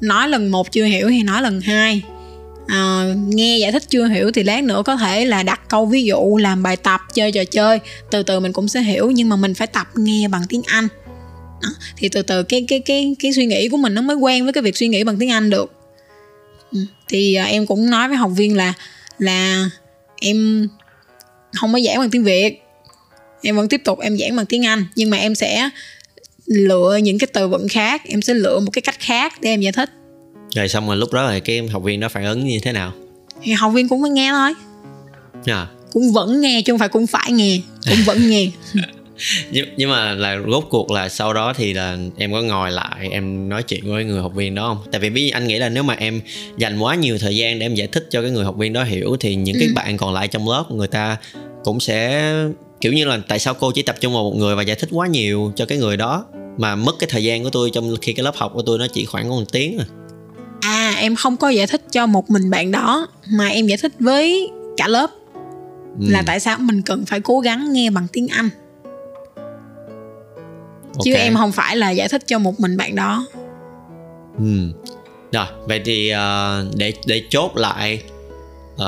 Nói 0.00 0.28
lần 0.28 0.50
một 0.50 0.72
chưa 0.72 0.84
hiểu 0.84 1.08
thì 1.08 1.22
nói 1.22 1.42
lần 1.42 1.60
hai. 1.60 2.02
À, 2.66 3.04
nghe 3.26 3.58
giải 3.58 3.72
thích 3.72 3.82
chưa 3.88 4.06
hiểu 4.06 4.30
thì 4.32 4.42
lát 4.42 4.64
nữa 4.64 4.82
có 4.86 4.96
thể 4.96 5.24
là 5.24 5.42
đặt 5.42 5.60
câu 5.68 5.86
ví 5.86 6.04
dụ 6.04 6.36
làm 6.36 6.62
bài 6.62 6.76
tập 6.76 7.00
chơi 7.14 7.32
trò 7.32 7.44
chơi. 7.44 7.80
Từ 8.10 8.22
từ 8.22 8.40
mình 8.40 8.52
cũng 8.52 8.68
sẽ 8.68 8.80
hiểu 8.80 9.10
nhưng 9.10 9.28
mà 9.28 9.36
mình 9.36 9.54
phải 9.54 9.66
tập 9.66 9.88
nghe 9.94 10.28
bằng 10.28 10.42
tiếng 10.48 10.62
anh 10.66 10.88
đó. 11.62 11.68
thì 11.96 12.08
từ 12.08 12.22
từ 12.22 12.42
cái 12.42 12.64
cái 12.68 12.80
cái 12.80 13.16
cái 13.18 13.32
suy 13.32 13.46
nghĩ 13.46 13.68
của 13.68 13.76
mình 13.76 13.94
nó 13.94 14.02
mới 14.02 14.16
quen 14.16 14.44
với 14.44 14.52
cái 14.52 14.62
việc 14.62 14.76
suy 14.76 14.88
nghĩ 14.88 15.04
bằng 15.04 15.18
tiếng 15.18 15.30
anh 15.30 15.50
được 15.50 15.72
ừ. 16.72 16.78
thì 17.08 17.34
à, 17.34 17.44
em 17.44 17.66
cũng 17.66 17.90
nói 17.90 18.08
với 18.08 18.16
học 18.16 18.30
viên 18.36 18.56
là 18.56 18.72
là 19.18 19.70
em 20.20 20.68
không 21.52 21.72
có 21.72 21.80
giảng 21.80 21.98
bằng 21.98 22.10
tiếng 22.10 22.24
việt 22.24 22.62
em 23.42 23.56
vẫn 23.56 23.68
tiếp 23.68 23.80
tục 23.84 23.98
em 24.00 24.18
giảng 24.18 24.36
bằng 24.36 24.46
tiếng 24.46 24.66
anh 24.66 24.86
nhưng 24.96 25.10
mà 25.10 25.16
em 25.16 25.34
sẽ 25.34 25.70
lựa 26.46 26.98
những 27.02 27.18
cái 27.18 27.28
từ 27.32 27.48
vựng 27.48 27.68
khác 27.68 28.02
em 28.04 28.22
sẽ 28.22 28.34
lựa 28.34 28.60
một 28.60 28.70
cái 28.72 28.82
cách 28.82 28.98
khác 28.98 29.32
để 29.40 29.50
em 29.50 29.60
giải 29.60 29.72
thích 29.72 29.90
rồi 30.54 30.68
xong 30.68 30.86
rồi 30.86 30.96
lúc 30.96 31.12
đó 31.12 31.22
là 31.22 31.38
cái 31.38 31.68
học 31.68 31.82
viên 31.82 32.00
đó 32.00 32.08
phản 32.08 32.24
ứng 32.24 32.44
như 32.44 32.58
thế 32.62 32.72
nào 32.72 32.92
thì 33.42 33.52
học 33.52 33.72
viên 33.72 33.88
cũng 33.88 34.02
phải 34.02 34.10
nghe 34.10 34.30
thôi 34.30 34.54
à. 35.46 35.66
cũng 35.92 36.12
vẫn 36.12 36.40
nghe 36.40 36.62
chứ 36.62 36.72
không 36.72 36.78
phải 36.78 36.88
cũng 36.88 37.06
phải 37.06 37.32
nghe 37.32 37.60
cũng 37.88 37.98
vẫn 38.06 38.30
nghe 38.30 38.50
nhưng, 39.50 39.68
nhưng 39.76 39.90
mà 39.90 40.14
là 40.14 40.38
rốt 40.50 40.64
cuộc 40.70 40.90
là 40.90 41.08
sau 41.08 41.32
đó 41.32 41.52
thì 41.56 41.72
là 41.72 41.98
em 42.16 42.32
có 42.32 42.42
ngồi 42.42 42.70
lại 42.70 43.08
em 43.10 43.48
nói 43.48 43.62
chuyện 43.62 43.92
với 43.92 44.04
người 44.04 44.20
học 44.20 44.34
viên 44.34 44.54
đó 44.54 44.68
không 44.68 44.92
tại 44.92 45.00
vì 45.00 45.10
ví 45.10 45.30
anh 45.30 45.46
nghĩ 45.46 45.58
là 45.58 45.68
nếu 45.68 45.82
mà 45.82 45.94
em 45.94 46.20
dành 46.56 46.78
quá 46.78 46.94
nhiều 46.94 47.18
thời 47.18 47.36
gian 47.36 47.58
để 47.58 47.66
em 47.66 47.74
giải 47.74 47.86
thích 47.86 48.06
cho 48.10 48.22
cái 48.22 48.30
người 48.30 48.44
học 48.44 48.56
viên 48.56 48.72
đó 48.72 48.84
hiểu 48.84 49.16
thì 49.20 49.34
những 49.34 49.54
ừ. 49.54 49.60
cái 49.60 49.68
bạn 49.74 49.96
còn 49.96 50.14
lại 50.14 50.28
trong 50.28 50.48
lớp 50.48 50.64
người 50.70 50.88
ta 50.88 51.16
cũng 51.64 51.80
sẽ 51.80 52.32
kiểu 52.80 52.92
như 52.92 53.04
là 53.04 53.18
tại 53.28 53.38
sao 53.38 53.54
cô 53.54 53.72
chỉ 53.72 53.82
tập 53.82 53.96
trung 54.00 54.12
vào 54.12 54.22
một 54.22 54.36
người 54.36 54.56
và 54.56 54.62
giải 54.62 54.76
thích 54.76 54.88
quá 54.92 55.06
nhiều 55.06 55.52
cho 55.56 55.66
cái 55.66 55.78
người 55.78 55.96
đó 55.96 56.26
mà 56.58 56.76
mất 56.76 56.92
cái 56.98 57.08
thời 57.10 57.24
gian 57.24 57.44
của 57.44 57.50
tôi 57.50 57.70
trong 57.70 57.96
khi 58.02 58.12
cái 58.12 58.24
lớp 58.24 58.36
học 58.36 58.52
của 58.54 58.62
tôi 58.62 58.78
nó 58.78 58.86
chỉ 58.92 59.04
khoảng 59.04 59.28
có 59.28 59.34
một 59.34 59.52
tiếng 59.52 59.78
à 59.78 59.86
à 60.62 60.94
em 60.98 61.16
không 61.16 61.36
có 61.36 61.48
giải 61.48 61.66
thích 61.66 61.82
cho 61.92 62.06
một 62.06 62.30
mình 62.30 62.50
bạn 62.50 62.70
đó 62.70 63.06
mà 63.30 63.48
em 63.48 63.66
giải 63.66 63.78
thích 63.78 63.92
với 64.00 64.50
cả 64.76 64.88
lớp 64.88 65.10
ừ. 66.00 66.06
là 66.08 66.22
tại 66.26 66.40
sao 66.40 66.58
mình 66.58 66.82
cần 66.82 67.04
phải 67.06 67.20
cố 67.20 67.40
gắng 67.40 67.72
nghe 67.72 67.90
bằng 67.90 68.06
tiếng 68.12 68.28
anh 68.28 68.48
okay. 70.94 71.02
chứ 71.04 71.14
em 71.14 71.34
không 71.34 71.52
phải 71.52 71.76
là 71.76 71.90
giải 71.90 72.08
thích 72.08 72.22
cho 72.26 72.38
một 72.38 72.60
mình 72.60 72.76
bạn 72.76 72.94
đó 72.94 73.26
ừ 74.38 74.72
rồi 75.32 75.46
vậy 75.66 75.80
thì 75.84 76.12
uh, 76.12 76.76
để 76.76 76.92
để 77.06 77.22
chốt 77.30 77.56
lại 77.56 78.02
uh, 78.74 78.80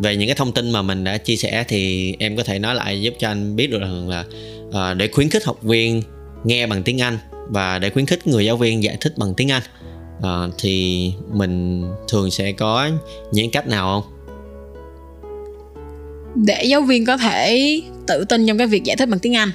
về 0.00 0.16
những 0.16 0.28
cái 0.28 0.34
thông 0.34 0.52
tin 0.52 0.70
mà 0.70 0.82
mình 0.82 1.04
đã 1.04 1.18
chia 1.18 1.36
sẻ 1.36 1.64
thì 1.68 2.14
em 2.18 2.36
có 2.36 2.42
thể 2.42 2.58
nói 2.58 2.74
lại 2.74 3.02
giúp 3.02 3.14
cho 3.18 3.28
anh 3.28 3.56
biết 3.56 3.70
được 3.70 3.80
rằng 3.80 4.08
là 4.08 4.24
uh, 4.68 4.96
để 4.96 5.08
khuyến 5.12 5.28
khích 5.28 5.44
học 5.44 5.62
viên 5.62 6.02
nghe 6.44 6.66
bằng 6.66 6.82
tiếng 6.82 7.00
Anh 7.00 7.18
và 7.48 7.78
để 7.78 7.90
khuyến 7.90 8.06
khích 8.06 8.26
người 8.26 8.44
giáo 8.44 8.56
viên 8.56 8.82
giải 8.82 8.96
thích 9.00 9.18
bằng 9.18 9.34
tiếng 9.34 9.50
Anh 9.50 9.62
uh, 10.18 10.54
thì 10.58 11.12
mình 11.32 11.84
thường 12.08 12.30
sẽ 12.30 12.52
có 12.52 12.88
những 13.32 13.50
cách 13.50 13.66
nào 13.66 14.02
không? 14.02 14.12
Để 16.34 16.64
giáo 16.64 16.82
viên 16.82 17.06
có 17.06 17.16
thể 17.16 17.80
tự 18.06 18.24
tin 18.24 18.46
trong 18.46 18.58
cái 18.58 18.66
việc 18.66 18.84
giải 18.84 18.96
thích 18.96 19.08
bằng 19.08 19.20
tiếng 19.20 19.36
Anh 19.36 19.50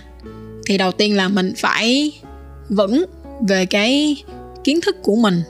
thì 0.65 0.77
đầu 0.77 0.91
tiên 0.91 1.15
là 1.15 1.27
mình 1.27 1.53
phải 1.57 2.11
vững 2.69 3.05
về 3.47 3.65
cái 3.65 4.23
kiến 4.63 4.81
thức 4.81 4.95
của 5.03 5.15
mình 5.15 5.41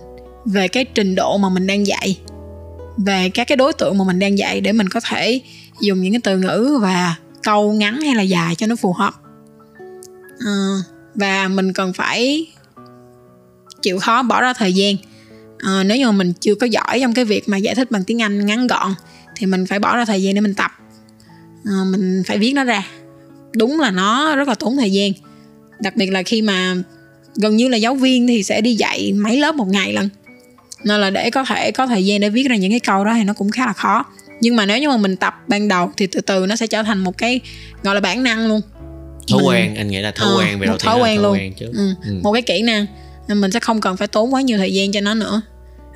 về 0.45 0.67
cái 0.67 0.85
trình 0.85 1.15
độ 1.15 1.37
mà 1.37 1.49
mình 1.49 1.67
đang 1.67 1.87
dạy 1.87 2.19
về 2.97 3.29
các 3.29 3.47
cái 3.47 3.55
đối 3.55 3.73
tượng 3.73 3.97
mà 3.97 4.05
mình 4.05 4.19
đang 4.19 4.37
dạy 4.37 4.61
để 4.61 4.71
mình 4.71 4.89
có 4.89 4.99
thể 5.09 5.41
dùng 5.81 6.01
những 6.01 6.13
cái 6.13 6.21
từ 6.23 6.37
ngữ 6.37 6.79
và 6.81 7.15
câu 7.43 7.73
ngắn 7.73 8.01
hay 8.01 8.15
là 8.15 8.21
dài 8.21 8.55
cho 8.55 8.67
nó 8.67 8.75
phù 8.75 8.93
hợp. 8.93 9.13
À, 10.39 10.77
và 11.15 11.47
mình 11.47 11.73
cần 11.73 11.93
phải 11.93 12.47
chịu 13.81 13.99
khó 13.99 14.23
bỏ 14.23 14.41
ra 14.41 14.53
thời 14.53 14.73
gian. 14.73 14.95
À, 15.57 15.83
nếu 15.83 15.97
như 15.97 16.05
mà 16.05 16.11
mình 16.11 16.33
chưa 16.39 16.55
có 16.55 16.67
giỏi 16.67 16.99
trong 17.01 17.13
cái 17.13 17.25
việc 17.25 17.49
mà 17.49 17.57
giải 17.57 17.75
thích 17.75 17.91
bằng 17.91 18.03
tiếng 18.03 18.21
anh 18.21 18.45
ngắn 18.45 18.67
gọn 18.67 18.93
thì 19.35 19.45
mình 19.45 19.65
phải 19.65 19.79
bỏ 19.79 19.97
ra 19.97 20.05
thời 20.05 20.23
gian 20.23 20.35
để 20.35 20.41
mình 20.41 20.53
tập. 20.53 20.71
À, 21.65 21.83
mình 21.91 22.23
phải 22.27 22.37
viết 22.37 22.53
nó 22.53 22.63
ra 22.63 22.83
đúng 23.55 23.79
là 23.79 23.91
nó 23.91 24.35
rất 24.35 24.47
là 24.47 24.55
tốn 24.55 24.77
thời 24.77 24.91
gian 24.91 25.11
đặc 25.79 25.95
biệt 25.95 26.11
là 26.11 26.23
khi 26.23 26.41
mà 26.41 26.75
gần 27.35 27.55
như 27.55 27.67
là 27.67 27.77
giáo 27.77 27.95
viên 27.95 28.27
thì 28.27 28.43
sẽ 28.43 28.61
đi 28.61 28.75
dạy 28.75 29.13
mấy 29.13 29.37
lớp 29.37 29.55
một 29.55 29.67
ngày 29.67 29.93
lần 29.93 30.09
nên 30.83 31.01
là 31.01 31.09
để 31.09 31.29
có 31.29 31.43
thể 31.45 31.71
có 31.71 31.87
thời 31.87 32.05
gian 32.05 32.19
để 32.21 32.29
viết 32.29 32.47
ra 32.49 32.55
những 32.55 32.71
cái 32.71 32.79
câu 32.79 33.05
đó 33.05 33.13
thì 33.13 33.23
nó 33.23 33.33
cũng 33.33 33.51
khá 33.51 33.65
là 33.65 33.73
khó 33.73 34.05
nhưng 34.41 34.55
mà 34.55 34.65
nếu 34.65 34.77
như 34.79 34.89
mà 34.89 34.97
mình 34.97 35.15
tập 35.15 35.33
ban 35.47 35.67
đầu 35.67 35.91
thì 35.97 36.07
từ 36.07 36.21
từ 36.21 36.45
nó 36.45 36.55
sẽ 36.55 36.67
trở 36.67 36.83
thành 36.83 36.97
một 36.99 37.17
cái 37.17 37.39
gọi 37.83 37.95
là 37.95 38.01
bản 38.01 38.23
năng 38.23 38.47
luôn 38.47 38.61
thói 39.31 39.37
Mình- 39.39 39.47
quen 39.47 39.75
anh 39.75 39.87
nghĩ 39.87 39.99
là 40.01 40.11
thói 40.11 40.27
Ờ, 40.29 40.37
quen 40.39 40.59
về 40.59 40.67
đầu 40.67 40.77
thói 40.77 40.99
quen 40.99 41.21
luôn. 41.21 41.33
quen 41.33 41.53
chứ 41.59 41.65
ừ. 41.73 41.93
Ừ. 42.05 42.19
một 42.23 42.33
cái 42.33 42.41
kỹ 42.41 42.61
năng 42.61 42.85
nên 43.27 43.41
mình 43.41 43.51
sẽ 43.51 43.59
không 43.59 43.81
cần 43.81 43.97
phải 43.97 44.07
tốn 44.07 44.33
quá 44.33 44.41
nhiều 44.41 44.57
thời 44.57 44.73
gian 44.73 44.91
cho 44.91 45.01
nó 45.01 45.13
nữa 45.13 45.41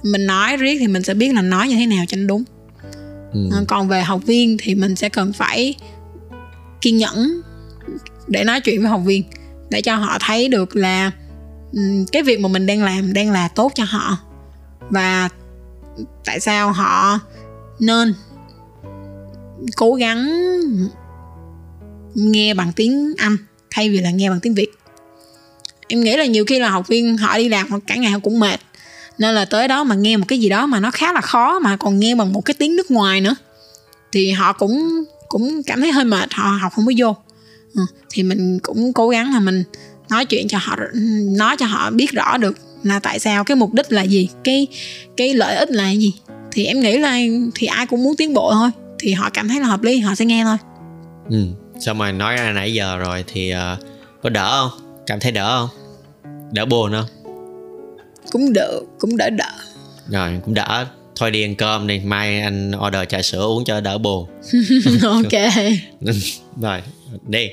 mình 0.03 0.25
nói 0.27 0.57
riết 0.57 0.77
thì 0.79 0.87
mình 0.87 1.03
sẽ 1.03 1.13
biết 1.13 1.33
là 1.33 1.41
nói 1.41 1.67
như 1.67 1.75
thế 1.75 1.85
nào 1.85 2.05
cho 2.07 2.17
nó 2.17 2.27
đúng 2.27 2.43
Ừ. 3.33 3.49
Còn 3.67 3.87
về 3.87 4.01
học 4.01 4.21
viên 4.25 4.57
thì 4.59 4.75
mình 4.75 4.95
sẽ 4.95 5.09
cần 5.09 5.33
phải 5.33 5.73
kiên 6.81 6.97
nhẫn 6.97 7.41
để 8.29 8.43
nói 8.43 8.61
chuyện 8.61 8.81
với 8.81 8.89
học 8.89 9.01
viên, 9.05 9.23
để 9.69 9.81
cho 9.81 9.95
họ 9.95 10.17
thấy 10.19 10.47
được 10.47 10.75
là 10.75 11.11
cái 12.11 12.23
việc 12.23 12.39
mà 12.39 12.49
mình 12.49 12.65
đang 12.65 12.83
làm 12.83 13.13
đang 13.13 13.31
là 13.31 13.47
tốt 13.47 13.71
cho 13.75 13.83
họ. 13.83 14.17
Và 14.89 15.29
tại 16.25 16.39
sao 16.39 16.71
họ 16.71 17.19
nên 17.79 18.13
cố 19.75 19.93
gắng 19.93 20.29
nghe 22.15 22.53
bằng 22.53 22.73
tiếng 22.75 23.13
Anh 23.17 23.37
thay 23.71 23.89
vì 23.89 23.99
là 23.99 24.11
nghe 24.11 24.29
bằng 24.29 24.39
tiếng 24.39 24.53
Việt? 24.53 24.71
Em 25.87 26.01
nghĩ 26.01 26.17
là 26.17 26.25
nhiều 26.25 26.45
khi 26.47 26.59
là 26.59 26.69
học 26.69 26.87
viên 26.87 27.17
họ 27.17 27.37
đi 27.37 27.49
làm 27.49 27.81
cả 27.81 27.95
ngày 27.95 28.11
họ 28.11 28.19
cũng 28.19 28.39
mệt, 28.39 28.59
nên 29.17 29.35
là 29.35 29.45
tới 29.45 29.67
đó 29.67 29.83
mà 29.83 29.95
nghe 29.95 30.17
một 30.17 30.25
cái 30.27 30.39
gì 30.39 30.49
đó 30.49 30.65
mà 30.65 30.79
nó 30.79 30.91
khá 30.91 31.13
là 31.13 31.21
khó 31.21 31.59
mà 31.59 31.77
còn 31.77 31.99
nghe 31.99 32.15
bằng 32.15 32.33
một 32.33 32.41
cái 32.41 32.53
tiếng 32.53 32.75
nước 32.75 32.91
ngoài 32.91 33.21
nữa, 33.21 33.35
thì 34.11 34.31
họ 34.31 34.53
cũng 34.53 35.03
cũng 35.29 35.61
cảm 35.65 35.81
thấy 35.81 35.91
hơi 35.91 36.05
mệt, 36.05 36.33
họ 36.33 36.49
học 36.61 36.73
không 36.75 36.85
có 36.85 36.91
vô 36.97 37.15
thì 38.09 38.23
mình 38.23 38.59
cũng 38.63 38.93
cố 38.93 39.09
gắng 39.09 39.33
là 39.33 39.39
mình 39.39 39.63
nói 40.09 40.25
chuyện 40.25 40.47
cho 40.47 40.57
họ 40.61 40.75
nói 41.37 41.55
cho 41.59 41.65
họ 41.65 41.91
biết 41.91 42.11
rõ 42.11 42.37
được 42.37 42.57
là 42.83 42.99
tại 42.99 43.19
sao 43.19 43.43
cái 43.43 43.55
mục 43.55 43.73
đích 43.73 43.91
là 43.91 44.01
gì 44.03 44.29
cái 44.43 44.67
cái 45.17 45.33
lợi 45.33 45.55
ích 45.55 45.69
là 45.69 45.91
gì. 45.91 46.13
Thì 46.51 46.65
em 46.65 46.79
nghĩ 46.79 46.97
là 46.97 47.19
thì 47.55 47.67
ai 47.67 47.85
cũng 47.85 48.03
muốn 48.03 48.15
tiến 48.15 48.33
bộ 48.33 48.51
thôi 48.53 48.69
thì 48.99 49.13
họ 49.13 49.29
cảm 49.29 49.47
thấy 49.47 49.59
là 49.59 49.67
hợp 49.67 49.83
lý 49.83 49.99
họ 49.99 50.15
sẽ 50.15 50.25
nghe 50.25 50.43
thôi. 50.43 50.57
Ừ. 51.29 51.45
xong 51.79 51.99
rồi 51.99 52.11
nói 52.11 52.35
ra 52.35 52.51
nãy 52.51 52.73
giờ 52.73 52.97
rồi 52.97 53.23
thì 53.27 53.49
ờ, 53.49 53.77
có 54.23 54.29
đỡ 54.29 54.69
không? 54.69 55.03
Cảm 55.05 55.19
thấy 55.19 55.31
đỡ 55.31 55.59
không? 55.59 55.69
Đỡ 56.51 56.65
buồn 56.65 56.91
không? 56.91 57.05
Cũng 58.31 58.53
được 58.53 58.81
cũng 58.99 59.17
đỡ 59.17 59.29
đỡ. 59.29 59.51
Rồi 60.07 60.41
cũng 60.45 60.53
đỡ. 60.53 60.85
Thôi 61.15 61.31
đi 61.31 61.43
ăn 61.43 61.55
cơm 61.55 61.87
đi 61.87 61.99
mai 61.99 62.41
anh 62.41 62.71
order 62.87 63.07
trà 63.09 63.21
sữa 63.21 63.41
uống 63.41 63.65
cho 63.65 63.81
đỡ 63.81 63.97
buồn. 63.97 64.29
Ok. 65.03 65.33
Rồi 66.61 66.81
đi 67.27 67.47